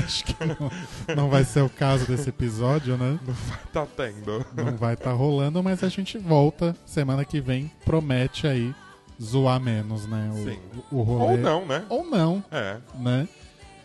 Acho 0.03 0.25
que 0.25 0.35
não, 0.45 0.71
não 1.15 1.29
vai 1.29 1.43
ser 1.43 1.61
o 1.61 1.69
caso 1.69 2.05
desse 2.05 2.29
episódio, 2.29 2.97
né? 2.97 3.19
Não 3.25 3.33
vai 3.33 3.59
tá 3.71 3.85
tendo. 3.85 4.45
Não 4.55 4.77
vai 4.77 4.93
estar 4.93 5.13
rolando, 5.13 5.61
mas 5.61 5.83
a 5.83 5.89
gente 5.89 6.17
volta 6.17 6.75
semana 6.85 7.23
que 7.25 7.39
vem. 7.39 7.71
Promete 7.85 8.47
aí 8.47 8.73
zoar 9.21 9.59
menos, 9.59 10.05
né? 10.05 10.29
O, 10.33 10.43
Sim. 10.43 10.59
o, 10.91 11.01
rolê. 11.01 11.33
Ou 11.33 11.37
não, 11.37 11.65
né? 11.65 11.85
Ou 11.89 12.05
não. 12.05 12.43
É. 12.51 12.77
Né? 12.95 13.27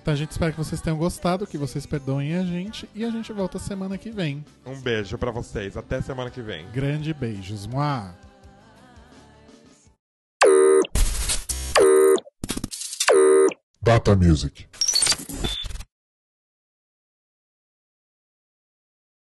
Então 0.00 0.14
a 0.14 0.16
gente 0.16 0.30
espera 0.30 0.52
que 0.52 0.58
vocês 0.58 0.80
tenham 0.80 0.96
gostado, 0.96 1.46
que 1.46 1.58
vocês 1.58 1.84
perdoem 1.84 2.34
a 2.36 2.42
gente 2.42 2.88
e 2.94 3.04
a 3.04 3.10
gente 3.10 3.32
volta 3.32 3.58
semana 3.58 3.98
que 3.98 4.10
vem. 4.10 4.44
Um 4.64 4.80
beijo 4.80 5.18
pra 5.18 5.30
vocês. 5.30 5.76
Até 5.76 6.00
semana 6.00 6.30
que 6.30 6.40
vem. 6.40 6.66
Grande 6.70 7.12
beijos. 7.12 7.66
Mua. 7.66 8.14
Tata 13.88 14.14
Music. 14.14 14.68